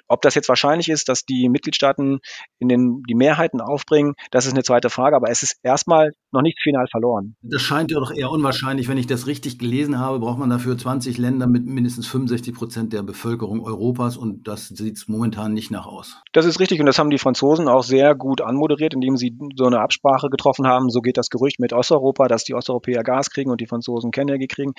Ob 0.09 0.23
das 0.23 0.35
jetzt 0.35 0.49
wahrscheinlich 0.49 0.88
ist, 0.88 1.09
dass 1.11 1.25
die 1.25 1.51
Mitgliedstaaten 1.51 2.21
in 2.59 2.69
den, 2.69 3.03
die 3.03 3.14
Mehrheiten 3.14 3.61
aufbringen, 3.61 4.14
das 4.31 4.47
ist 4.47 4.55
eine 4.55 4.62
zweite 4.62 4.88
Frage, 4.88 5.14
aber 5.14 5.31
es 5.31 5.43
ist 5.43 5.59
erstmal 5.62 6.12
noch 6.33 6.43
nicht 6.43 6.61
final 6.62 6.87
verloren. 6.91 7.37
Das 7.43 7.62
scheint 7.62 7.91
ja 7.91 7.99
doch 7.99 8.11
eher 8.11 8.31
unwahrscheinlich. 8.31 8.88
Wenn 8.88 8.99
ich 8.99 9.07
das 9.07 9.27
richtig 9.27 9.59
gelesen 9.59 9.99
habe, 9.99 10.19
braucht 10.19 10.38
man 10.38 10.51
dafür 10.51 10.77
20 10.77 11.19
Länder 11.19 11.47
mit 11.47 11.67
mindestens 11.67 12.07
65 12.07 12.55
Prozent 12.55 12.93
der 12.93 13.03
Bevölkerung 13.03 13.64
Europas 13.64 14.17
und 14.17 14.47
das 14.47 14.69
sieht 14.69 15.05
momentan 15.09 15.53
nicht 15.53 15.71
nach 15.71 15.87
aus. 15.87 16.21
Das 16.33 16.47
ist 16.47 16.61
richtig 16.61 16.81
und 16.81 16.87
das 16.87 16.99
haben 16.99 17.11
die 17.11 17.19
Franzosen 17.19 17.69
auch 17.69 17.83
sehr 17.83 18.14
gut 18.14 18.41
anmoderiert, 18.41 18.95
indem 18.95 19.17
sie 19.17 19.37
so 19.57 19.64
eine 19.64 19.81
Absprache 19.81 20.29
getroffen 20.29 20.67
haben. 20.67 20.91
So 20.91 21.01
geht 21.01 21.17
das 21.17 21.29
Gerücht 21.29 21.61
mit 21.61 21.73
Osteuropa, 21.73 22.29
dass 22.29 22.45
die 22.45 22.55
Osteuropäer 22.55 23.03
Gas 23.03 23.31
kriegen 23.31 23.51
und 23.51 23.61
die 23.61 23.67
Franzosen 23.67 24.11
Kernenergie 24.11 24.49
kriegen. 24.49 24.73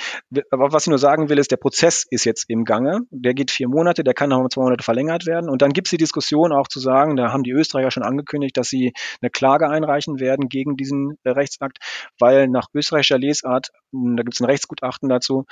Aber 0.51 0.71
was 0.71 0.83
ich 0.83 0.89
nur 0.89 0.99
sagen 0.99 1.29
will, 1.29 1.39
ist, 1.39 1.51
der 1.51 1.57
Prozess 1.57 2.05
ist 2.09 2.25
jetzt 2.25 2.45
im 2.49 2.63
Gange. 2.65 3.01
Der 3.11 3.33
geht 3.33 3.51
vier 3.51 3.67
Monate, 3.67 4.03
der 4.03 4.13
kann 4.13 4.29
noch 4.29 4.39
um 4.39 4.49
zwei 4.49 4.63
Monate 4.63 4.83
verlängert 4.83 5.25
werden. 5.25 5.49
Und 5.49 5.61
dann 5.61 5.71
gibt 5.71 5.87
es 5.87 5.91
die 5.91 5.97
Diskussion 5.97 6.51
auch 6.51 6.67
zu 6.67 6.79
sagen, 6.79 7.15
da 7.15 7.31
haben 7.31 7.43
die 7.43 7.51
Österreicher 7.51 7.91
schon 7.91 8.03
angekündigt, 8.03 8.57
dass 8.57 8.69
sie 8.69 8.93
eine 9.21 9.29
Klage 9.29 9.69
einreichen 9.69 10.19
werden 10.19 10.49
gegen 10.49 10.75
diesen 10.75 11.17
Rechtsakt, 11.39 11.79
weil 12.19 12.47
nach 12.47 12.67
österreichischer 12.73 13.17
Lesart, 13.17 13.69
hm, 13.91 14.15
da 14.17 14.23
gibt 14.23 14.35
es 14.35 14.41
ein 14.41 14.45
Rechtsgutachten 14.45 15.09
dazu, 15.09 15.45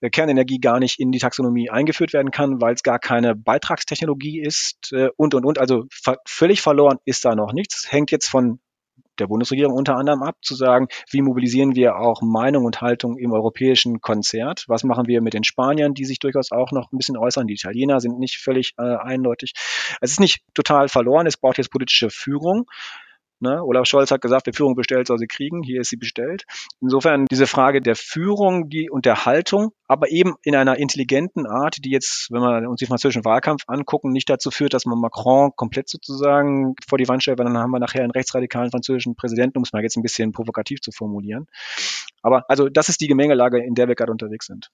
äh, 0.00 0.10
Kernenergie 0.10 0.58
gar 0.58 0.78
nicht 0.78 0.98
in 0.98 1.12
die 1.12 1.18
Taxonomie 1.18 1.70
eingeführt 1.70 2.12
werden 2.12 2.30
kann, 2.30 2.60
weil 2.60 2.74
es 2.74 2.82
gar 2.82 2.98
keine 2.98 3.34
Beitragstechnologie 3.34 4.40
ist 4.40 4.92
äh, 4.92 5.08
und, 5.16 5.34
und, 5.34 5.44
und. 5.44 5.58
Also 5.58 5.86
völlig 6.26 6.62
verloren 6.62 6.98
ist 7.04 7.24
da 7.24 7.34
noch 7.34 7.52
nichts. 7.52 7.90
Hängt 7.90 8.10
jetzt 8.10 8.28
von 8.28 8.60
der 9.18 9.26
Bundesregierung 9.26 9.74
unter 9.74 9.96
anderem 9.96 10.22
ab, 10.22 10.36
zu 10.42 10.54
sagen, 10.54 10.88
wie 11.10 11.22
mobilisieren 11.22 11.74
wir 11.74 11.96
auch 11.96 12.22
Meinung 12.22 12.64
und 12.64 12.80
Haltung 12.80 13.18
im 13.18 13.32
europäischen 13.32 14.00
Konzert? 14.00 14.64
Was 14.68 14.84
machen 14.84 15.06
wir 15.06 15.20
mit 15.20 15.34
den 15.34 15.44
Spaniern, 15.44 15.94
die 15.94 16.04
sich 16.04 16.18
durchaus 16.18 16.50
auch 16.50 16.72
noch 16.72 16.90
ein 16.92 16.96
bisschen 16.96 17.16
äußern? 17.16 17.46
Die 17.46 17.54
Italiener 17.54 18.00
sind 18.00 18.18
nicht 18.18 18.38
völlig 18.38 18.74
äh, 18.78 18.82
eindeutig. 18.82 19.52
Es 20.00 20.12
ist 20.12 20.20
nicht 20.20 20.42
total 20.54 20.88
verloren, 20.88 21.26
es 21.26 21.36
braucht 21.36 21.58
jetzt 21.58 21.70
politische 21.70 22.10
Führung. 22.10 22.66
Ne? 23.42 23.60
Olaf 23.62 23.86
Scholz 23.86 24.12
hat 24.12 24.20
gesagt, 24.20 24.46
wer 24.46 24.54
Führung 24.54 24.76
bestellt, 24.76 25.08
soll 25.08 25.18
sie 25.18 25.26
kriegen. 25.26 25.62
Hier 25.64 25.80
ist 25.80 25.90
sie 25.90 25.96
bestellt. 25.96 26.44
Insofern 26.80 27.26
diese 27.26 27.48
Frage 27.48 27.80
der 27.80 27.96
Führung 27.96 28.68
die, 28.68 28.88
und 28.88 29.04
der 29.04 29.26
Haltung, 29.26 29.72
aber 29.88 30.10
eben 30.10 30.34
in 30.44 30.54
einer 30.54 30.78
intelligenten 30.78 31.46
Art, 31.46 31.84
die 31.84 31.90
jetzt, 31.90 32.28
wenn 32.30 32.40
wir 32.40 32.70
uns 32.70 32.78
den 32.78 32.88
französischen 32.88 33.24
Wahlkampf 33.24 33.64
angucken, 33.66 34.12
nicht 34.12 34.30
dazu 34.30 34.50
führt, 34.50 34.74
dass 34.74 34.86
man 34.86 35.00
Macron 35.00 35.50
komplett 35.56 35.88
sozusagen 35.88 36.76
vor 36.88 36.98
die 36.98 37.08
Wand 37.08 37.22
stellt, 37.22 37.38
weil 37.38 37.46
dann 37.46 37.58
haben 37.58 37.72
wir 37.72 37.80
nachher 37.80 38.02
einen 38.02 38.12
rechtsradikalen 38.12 38.70
französischen 38.70 39.16
Präsidenten, 39.16 39.58
um 39.58 39.64
es 39.64 39.72
mal 39.72 39.82
jetzt 39.82 39.96
ein 39.96 40.02
bisschen 40.02 40.32
provokativ 40.32 40.80
zu 40.80 40.92
formulieren. 40.92 41.46
Aber 42.22 42.48
also 42.48 42.68
das 42.68 42.88
ist 42.88 43.00
die 43.00 43.08
Gemengelage, 43.08 43.58
in 43.58 43.74
der 43.74 43.88
wir 43.88 43.96
gerade 43.96 44.12
unterwegs 44.12 44.46
sind. 44.46 44.70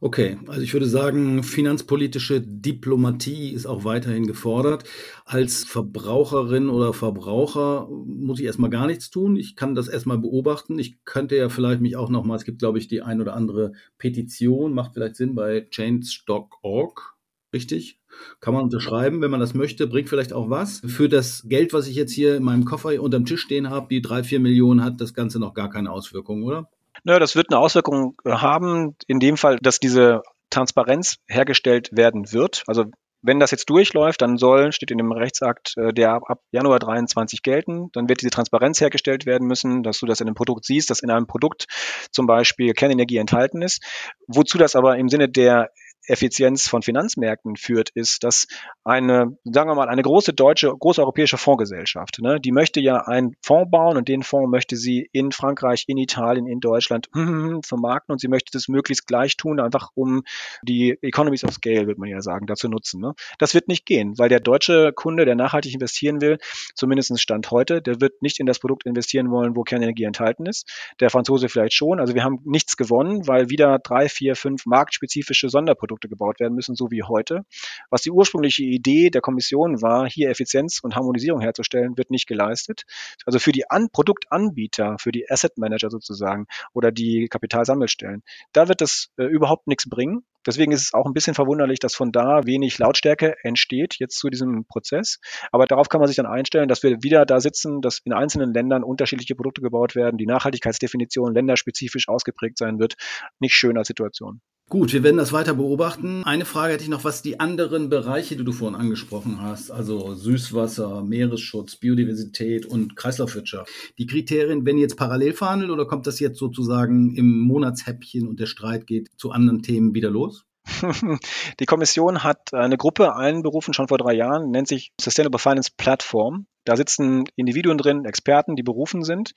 Okay, 0.00 0.36
also 0.48 0.60
ich 0.60 0.72
würde 0.72 0.86
sagen, 0.86 1.44
finanzpolitische 1.44 2.40
Diplomatie 2.40 3.52
ist 3.52 3.66
auch 3.66 3.84
weiterhin 3.84 4.26
gefordert. 4.26 4.84
Als 5.24 5.64
Verbraucherin 5.64 6.68
oder 6.68 6.92
Verbraucher 6.92 7.88
muss 8.08 8.40
ich 8.40 8.46
erstmal 8.46 8.70
gar 8.70 8.86
nichts 8.86 9.10
tun. 9.10 9.36
Ich 9.36 9.54
kann 9.54 9.74
das 9.74 9.86
erstmal 9.86 10.18
beobachten. 10.18 10.78
Ich 10.78 11.04
könnte 11.04 11.36
ja 11.36 11.48
vielleicht 11.48 11.80
mich 11.80 11.96
auch 11.96 12.08
nochmal, 12.08 12.36
es 12.36 12.44
gibt 12.44 12.58
glaube 12.58 12.78
ich 12.78 12.88
die 12.88 13.02
ein 13.02 13.20
oder 13.20 13.34
andere 13.34 13.72
Petition, 13.98 14.72
macht 14.72 14.94
vielleicht 14.94 15.16
Sinn 15.16 15.34
bei 15.34 15.66
change.org, 15.70 17.16
richtig? 17.52 18.00
Kann 18.40 18.54
man 18.54 18.64
unterschreiben, 18.64 19.20
wenn 19.20 19.30
man 19.30 19.40
das 19.40 19.54
möchte, 19.54 19.86
bringt 19.86 20.08
vielleicht 20.08 20.32
auch 20.32 20.50
was. 20.50 20.80
Für 20.86 21.08
das 21.08 21.44
Geld, 21.46 21.72
was 21.72 21.86
ich 21.86 21.94
jetzt 21.94 22.12
hier 22.12 22.36
in 22.36 22.42
meinem 22.42 22.64
Koffer 22.64 23.00
unterm 23.00 23.26
Tisch 23.26 23.42
stehen 23.42 23.70
habe, 23.70 23.88
die 23.90 24.02
drei, 24.02 24.24
vier 24.24 24.40
Millionen, 24.40 24.82
hat 24.82 25.00
das 25.00 25.14
Ganze 25.14 25.38
noch 25.38 25.54
gar 25.54 25.70
keine 25.70 25.92
Auswirkungen, 25.92 26.42
oder? 26.42 26.68
Naja, 27.04 27.20
das 27.20 27.36
wird 27.36 27.50
eine 27.50 27.58
Auswirkung 27.60 28.16
haben, 28.24 28.96
in 29.06 29.20
dem 29.20 29.36
Fall, 29.36 29.58
dass 29.60 29.78
diese 29.78 30.22
Transparenz 30.50 31.18
hergestellt 31.28 31.90
werden 31.92 32.32
wird. 32.32 32.64
Also 32.66 32.86
wenn 33.22 33.40
das 33.40 33.50
jetzt 33.50 33.68
durchläuft, 33.70 34.22
dann 34.22 34.36
soll, 34.38 34.72
steht 34.72 34.90
in 34.90 34.98
dem 34.98 35.12
Rechtsakt, 35.12 35.74
äh, 35.76 35.92
der 35.92 36.14
ab 36.14 36.40
Januar 36.52 36.78
23 36.78 37.42
gelten, 37.42 37.90
dann 37.92 38.08
wird 38.08 38.20
diese 38.20 38.30
Transparenz 38.30 38.80
hergestellt 38.80 39.26
werden 39.26 39.46
müssen, 39.46 39.82
dass 39.82 39.98
du 39.98 40.06
das 40.06 40.20
in 40.20 40.28
einem 40.28 40.34
Produkt 40.34 40.64
siehst, 40.64 40.90
dass 40.90 41.00
in 41.00 41.10
einem 41.10 41.26
Produkt 41.26 41.66
zum 42.12 42.26
Beispiel 42.26 42.72
Kernenergie 42.72 43.16
enthalten 43.16 43.62
ist. 43.62 43.82
Wozu 44.26 44.58
das 44.58 44.76
aber 44.76 44.96
im 44.98 45.08
Sinne 45.08 45.28
der 45.28 45.70
Effizienz 46.08 46.68
von 46.68 46.82
Finanzmärkten 46.82 47.56
führt, 47.56 47.90
ist, 47.90 48.24
dass 48.24 48.46
eine, 48.84 49.36
sagen 49.44 49.70
wir 49.70 49.74
mal, 49.74 49.88
eine 49.88 50.02
große 50.02 50.32
deutsche, 50.32 50.68
große 50.76 51.00
europäische 51.00 51.38
Fondsgesellschaft, 51.38 52.18
ne, 52.20 52.40
die 52.40 52.52
möchte 52.52 52.80
ja 52.80 53.06
einen 53.06 53.36
Fonds 53.42 53.70
bauen 53.70 53.96
und 53.96 54.08
den 54.08 54.22
Fonds 54.22 54.50
möchte 54.50 54.76
sie 54.76 55.08
in 55.12 55.32
Frankreich, 55.32 55.84
in 55.86 55.98
Italien, 55.98 56.46
in 56.46 56.60
Deutschland 56.60 57.08
vermarkten 57.64 58.12
und 58.12 58.20
sie 58.20 58.28
möchte 58.28 58.50
das 58.52 58.68
möglichst 58.68 59.06
gleich 59.06 59.36
tun, 59.36 59.60
einfach 59.60 59.90
um 59.94 60.22
die 60.62 60.96
Economies 61.02 61.44
of 61.44 61.52
Scale, 61.52 61.86
würde 61.86 62.00
man 62.00 62.08
ja 62.08 62.20
sagen, 62.20 62.46
dazu 62.46 62.68
nutzen. 62.68 63.00
Ne. 63.00 63.14
Das 63.38 63.54
wird 63.54 63.68
nicht 63.68 63.86
gehen, 63.86 64.18
weil 64.18 64.28
der 64.28 64.40
deutsche 64.40 64.92
Kunde, 64.94 65.24
der 65.24 65.34
nachhaltig 65.34 65.74
investieren 65.74 66.20
will, 66.20 66.38
zumindest 66.74 67.08
Stand 67.20 67.50
heute, 67.50 67.80
der 67.80 68.00
wird 68.00 68.22
nicht 68.22 68.40
in 68.40 68.46
das 68.46 68.58
Produkt 68.58 68.84
investieren 68.86 69.30
wollen, 69.30 69.56
wo 69.56 69.62
Kernenergie 69.62 70.04
enthalten 70.04 70.46
ist. 70.46 70.68
Der 71.00 71.10
Franzose 71.10 71.48
vielleicht 71.48 71.74
schon. 71.74 72.00
Also 72.00 72.14
wir 72.14 72.24
haben 72.24 72.40
nichts 72.44 72.76
gewonnen, 72.76 73.26
weil 73.26 73.50
wieder 73.50 73.78
drei, 73.78 74.08
vier, 74.08 74.36
fünf 74.36 74.66
marktspezifische 74.66 75.48
Sonderprodukte 75.48 75.97
Produkte 75.98 76.08
gebaut 76.08 76.40
werden 76.40 76.54
müssen, 76.54 76.74
so 76.74 76.90
wie 76.90 77.02
heute. 77.02 77.42
Was 77.90 78.02
die 78.02 78.10
ursprüngliche 78.10 78.62
Idee 78.62 79.10
der 79.10 79.20
Kommission 79.20 79.82
war, 79.82 80.08
hier 80.08 80.30
Effizienz 80.30 80.80
und 80.82 80.94
Harmonisierung 80.94 81.40
herzustellen, 81.40 81.96
wird 81.98 82.10
nicht 82.10 82.26
geleistet. 82.26 82.84
Also 83.26 83.38
für 83.38 83.52
die 83.52 83.68
An 83.70 83.88
Produktanbieter, 83.90 84.96
für 85.00 85.12
die 85.12 85.28
Asset 85.28 85.58
Manager 85.58 85.90
sozusagen 85.90 86.46
oder 86.72 86.92
die 86.92 87.28
Kapitalsammelstellen, 87.28 88.22
da 88.52 88.68
wird 88.68 88.80
das 88.80 89.08
äh, 89.18 89.24
überhaupt 89.24 89.66
nichts 89.66 89.88
bringen. 89.88 90.24
Deswegen 90.46 90.72
ist 90.72 90.82
es 90.82 90.94
auch 90.94 91.04
ein 91.04 91.12
bisschen 91.12 91.34
verwunderlich, 91.34 91.78
dass 91.78 91.94
von 91.94 92.12
da 92.12 92.46
wenig 92.46 92.78
Lautstärke 92.78 93.34
entsteht 93.42 93.96
jetzt 93.98 94.18
zu 94.18 94.30
diesem 94.30 94.64
Prozess. 94.66 95.18
Aber 95.52 95.66
darauf 95.66 95.88
kann 95.88 96.00
man 96.00 96.06
sich 96.06 96.16
dann 96.16 96.26
einstellen, 96.26 96.68
dass 96.68 96.82
wir 96.82 97.02
wieder 97.02 97.26
da 97.26 97.40
sitzen, 97.40 97.82
dass 97.82 97.98
in 98.04 98.12
einzelnen 98.12 98.54
Ländern 98.54 98.84
unterschiedliche 98.84 99.34
Produkte 99.34 99.60
gebaut 99.60 99.94
werden, 99.94 100.16
die 100.16 100.26
Nachhaltigkeitsdefinition 100.26 101.34
länderspezifisch 101.34 102.08
ausgeprägt 102.08 102.56
sein 102.56 102.78
wird. 102.78 102.94
Nicht 103.40 103.54
schön 103.54 103.76
als 103.76 103.88
Situation. 103.88 104.40
Gut, 104.70 104.92
wir 104.92 105.02
werden 105.02 105.16
das 105.16 105.32
weiter 105.32 105.54
beobachten. 105.54 106.24
Eine 106.24 106.44
Frage 106.44 106.74
hätte 106.74 106.82
ich 106.82 106.90
noch, 106.90 107.02
was 107.02 107.22
die 107.22 107.40
anderen 107.40 107.88
Bereiche, 107.88 108.36
die 108.36 108.44
du 108.44 108.52
vorhin 108.52 108.78
angesprochen 108.78 109.40
hast, 109.40 109.70
also 109.70 110.14
Süßwasser, 110.14 111.02
Meeresschutz, 111.02 111.76
Biodiversität 111.76 112.66
und 112.66 112.94
Kreislaufwirtschaft. 112.94 113.72
Die 113.96 114.06
Kriterien 114.06 114.66
werden 114.66 114.76
jetzt 114.76 114.98
parallel 114.98 115.32
verhandelt 115.32 115.70
oder 115.70 115.86
kommt 115.86 116.06
das 116.06 116.20
jetzt 116.20 116.38
sozusagen 116.38 117.16
im 117.16 117.40
Monatshäppchen 117.40 118.28
und 118.28 118.40
der 118.40 118.46
Streit 118.46 118.86
geht 118.86 119.08
zu 119.16 119.30
anderen 119.30 119.62
Themen 119.62 119.94
wieder 119.94 120.10
los? 120.10 120.44
Die 121.60 121.64
Kommission 121.64 122.22
hat 122.22 122.52
eine 122.52 122.76
Gruppe 122.76 123.16
einberufen, 123.16 123.72
schon 123.72 123.88
vor 123.88 123.96
drei 123.96 124.12
Jahren, 124.12 124.50
nennt 124.50 124.68
sich 124.68 124.92
Sustainable 125.00 125.38
Finance 125.38 125.70
Platform. 125.78 126.46
Da 126.64 126.76
sitzen 126.76 127.24
Individuen 127.36 127.78
drin, 127.78 128.04
Experten, 128.04 128.54
die 128.54 128.62
berufen 128.62 129.02
sind, 129.02 129.32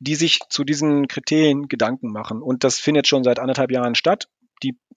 die 0.00 0.14
sich 0.14 0.38
zu 0.48 0.64
diesen 0.64 1.06
Kriterien 1.06 1.68
Gedanken 1.68 2.10
machen. 2.12 2.40
Und 2.40 2.64
das 2.64 2.78
findet 2.78 3.06
schon 3.06 3.24
seit 3.24 3.38
anderthalb 3.38 3.70
Jahren 3.70 3.94
statt 3.94 4.28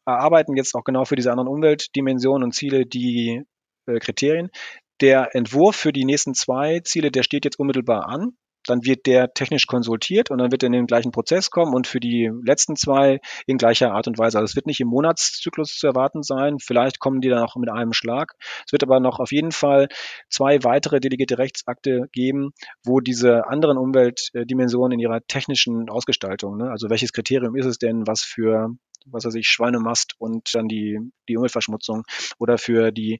erarbeiten 0.05 0.55
jetzt 0.55 0.75
auch 0.75 0.83
genau 0.83 1.05
für 1.05 1.15
diese 1.15 1.31
anderen 1.31 1.49
Umweltdimensionen 1.49 2.43
und 2.43 2.53
Ziele 2.53 2.85
die 2.85 3.43
äh, 3.85 3.99
Kriterien. 3.99 4.49
Der 5.01 5.35
Entwurf 5.35 5.75
für 5.75 5.91
die 5.91 6.05
nächsten 6.05 6.33
zwei 6.33 6.79
Ziele, 6.81 7.11
der 7.11 7.23
steht 7.23 7.45
jetzt 7.45 7.59
unmittelbar 7.59 8.07
an. 8.07 8.37
Dann 8.65 8.85
wird 8.85 9.05
der 9.07 9.33
technisch 9.33 9.67
konsultiert 9.67 10.31
und 10.31 10.37
dann 10.37 10.51
wird 10.51 10.63
er 10.63 10.67
in 10.67 10.73
den 10.73 10.87
gleichen 10.87 11.11
Prozess 11.11 11.49
kommen 11.49 11.73
und 11.73 11.85
für 11.85 11.99
die 11.99 12.31
letzten 12.45 12.77
zwei 12.77 13.19
in 13.45 13.57
gleicher 13.57 13.91
Art 13.91 14.07
und 14.07 14.17
Weise. 14.17 14.37
Also 14.37 14.51
es 14.51 14.55
wird 14.55 14.67
nicht 14.67 14.79
im 14.79 14.87
Monatszyklus 14.87 15.75
zu 15.77 15.87
erwarten 15.87 16.23
sein. 16.23 16.59
Vielleicht 16.59 16.99
kommen 16.99 17.19
die 17.19 17.27
dann 17.27 17.43
auch 17.43 17.57
mit 17.57 17.69
einem 17.69 17.91
Schlag. 17.91 18.33
Es 18.65 18.71
wird 18.71 18.83
aber 18.83 19.01
noch 19.01 19.19
auf 19.19 19.33
jeden 19.33 19.51
Fall 19.51 19.89
zwei 20.29 20.63
weitere 20.63 21.01
delegierte 21.01 21.37
Rechtsakte 21.37 22.07
geben, 22.13 22.51
wo 22.85 23.01
diese 23.01 23.47
anderen 23.47 23.77
Umweltdimensionen 23.77 24.93
in 24.93 24.99
ihrer 24.99 25.19
technischen 25.27 25.89
Ausgestaltung, 25.89 26.57
ne, 26.57 26.71
also 26.71 26.89
welches 26.89 27.11
Kriterium 27.11 27.57
ist 27.57 27.65
es 27.65 27.77
denn, 27.77 28.07
was 28.07 28.21
für 28.21 28.69
was 29.05 29.25
weiß 29.25 29.35
ich, 29.35 29.47
Schweinemast 29.47 30.15
und 30.17 30.49
dann 30.53 30.67
die, 30.67 30.99
die 31.27 31.37
Umweltverschmutzung 31.37 32.03
oder 32.39 32.57
für 32.57 32.91
die 32.91 33.19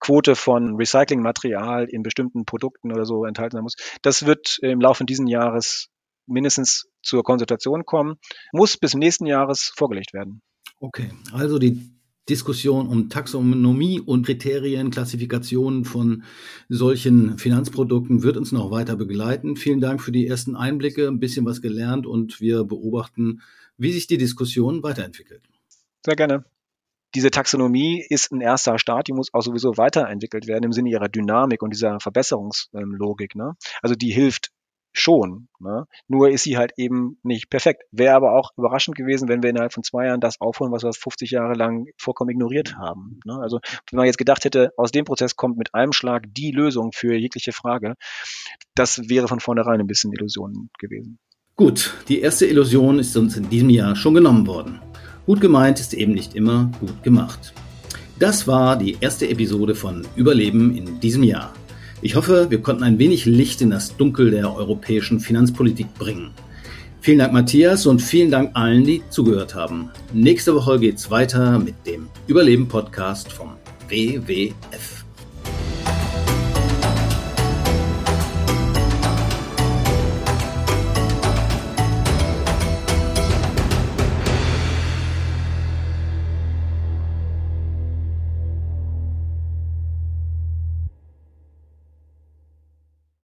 Quote 0.00 0.36
von 0.36 0.76
Recyclingmaterial 0.76 1.86
in 1.88 2.02
bestimmten 2.02 2.44
Produkten 2.44 2.92
oder 2.92 3.06
so 3.06 3.24
enthalten 3.24 3.56
sein 3.56 3.62
muss. 3.62 3.76
Das 4.02 4.26
wird 4.26 4.58
im 4.60 4.80
Laufe 4.80 5.04
dieses 5.04 5.28
Jahres 5.28 5.88
mindestens 6.26 6.88
zur 7.02 7.22
Konsultation 7.22 7.84
kommen, 7.84 8.16
muss 8.52 8.76
bis 8.76 8.94
nächsten 8.94 9.26
Jahres 9.26 9.72
vorgelegt 9.76 10.12
werden. 10.12 10.42
Okay, 10.80 11.10
also 11.32 11.58
die 11.58 11.80
Diskussion 12.28 12.88
um 12.88 13.10
Taxonomie 13.10 14.00
und 14.00 14.24
Kriterien, 14.24 14.90
Klassifikationen 14.90 15.84
von 15.84 16.22
solchen 16.70 17.36
Finanzprodukten 17.38 18.22
wird 18.22 18.38
uns 18.38 18.50
noch 18.50 18.70
weiter 18.70 18.96
begleiten. 18.96 19.56
Vielen 19.56 19.80
Dank 19.80 20.00
für 20.00 20.12
die 20.12 20.26
ersten 20.26 20.56
Einblicke, 20.56 21.06
ein 21.06 21.20
bisschen 21.20 21.44
was 21.44 21.60
gelernt 21.60 22.06
und 22.06 22.40
wir 22.40 22.64
beobachten 22.64 23.42
wie 23.76 23.92
sich 23.92 24.06
die 24.06 24.18
Diskussion 24.18 24.82
weiterentwickelt. 24.82 25.42
Sehr 26.04 26.16
gerne. 26.16 26.44
diese 27.14 27.30
Taxonomie 27.30 28.04
ist 28.08 28.32
ein 28.32 28.40
erster 28.40 28.78
Start, 28.78 29.08
die 29.08 29.12
muss 29.12 29.32
auch 29.32 29.42
sowieso 29.42 29.76
weiterentwickelt 29.76 30.46
werden 30.48 30.64
im 30.64 30.72
Sinne 30.72 30.90
ihrer 30.90 31.08
Dynamik 31.08 31.62
und 31.62 31.70
dieser 31.72 32.00
Verbesserungslogik. 32.00 33.36
Ne? 33.36 33.54
Also 33.82 33.94
die 33.94 34.10
hilft 34.10 34.50
schon. 34.94 35.48
Ne? 35.58 35.86
Nur 36.08 36.30
ist 36.30 36.44
sie 36.44 36.56
halt 36.56 36.72
eben 36.76 37.18
nicht 37.22 37.50
perfekt. 37.50 37.82
Wäre 37.90 38.14
aber 38.14 38.32
auch 38.38 38.50
überraschend 38.56 38.96
gewesen, 38.96 39.28
wenn 39.28 39.42
wir 39.42 39.50
innerhalb 39.50 39.72
von 39.72 39.82
zwei 39.82 40.06
Jahren 40.06 40.20
das 40.20 40.40
aufholen, 40.40 40.72
was 40.72 40.84
wir 40.84 40.92
50 40.92 41.32
Jahre 41.32 41.54
lang 41.54 41.86
vollkommen 41.98 42.30
ignoriert 42.30 42.76
haben. 42.76 43.20
Ne? 43.24 43.38
Also 43.40 43.58
wenn 43.90 43.96
man 43.96 44.06
jetzt 44.06 44.18
gedacht 44.18 44.44
hätte, 44.44 44.72
aus 44.76 44.92
dem 44.92 45.04
Prozess 45.04 45.36
kommt 45.36 45.58
mit 45.58 45.74
einem 45.74 45.92
Schlag 45.92 46.24
die 46.28 46.52
Lösung 46.52 46.92
für 46.92 47.14
jegliche 47.14 47.52
Frage, 47.52 47.94
das 48.74 49.08
wäre 49.08 49.28
von 49.28 49.40
vornherein 49.40 49.80
ein 49.80 49.86
bisschen 49.86 50.12
Illusion 50.12 50.70
gewesen. 50.78 51.18
Gut, 51.56 51.94
die 52.08 52.20
erste 52.20 52.46
Illusion 52.46 52.98
ist 52.98 53.16
uns 53.16 53.36
in 53.36 53.48
diesem 53.48 53.70
Jahr 53.70 53.94
schon 53.94 54.14
genommen 54.14 54.44
worden. 54.48 54.80
Gut 55.24 55.40
gemeint 55.40 55.78
ist 55.78 55.94
eben 55.94 56.10
nicht 56.10 56.34
immer 56.34 56.72
gut 56.80 57.00
gemacht. 57.04 57.54
Das 58.18 58.48
war 58.48 58.76
die 58.76 58.96
erste 58.98 59.28
Episode 59.28 59.76
von 59.76 60.04
Überleben 60.16 60.76
in 60.76 60.98
diesem 60.98 61.22
Jahr. 61.22 61.54
Ich 62.02 62.16
hoffe, 62.16 62.50
wir 62.50 62.60
konnten 62.60 62.82
ein 62.82 62.98
wenig 62.98 63.24
Licht 63.24 63.60
in 63.60 63.70
das 63.70 63.96
Dunkel 63.96 64.32
der 64.32 64.52
europäischen 64.52 65.20
Finanzpolitik 65.20 65.94
bringen. 65.94 66.32
Vielen 67.00 67.20
Dank, 67.20 67.32
Matthias, 67.32 67.86
und 67.86 68.02
vielen 68.02 68.32
Dank 68.32 68.50
allen, 68.54 68.82
die 68.82 69.04
zugehört 69.10 69.54
haben. 69.54 69.90
Nächste 70.12 70.56
Woche 70.56 70.80
geht's 70.80 71.08
weiter 71.12 71.60
mit 71.60 71.76
dem 71.86 72.08
Überleben-Podcast 72.26 73.30
vom 73.30 73.52
WWF. 73.88 75.03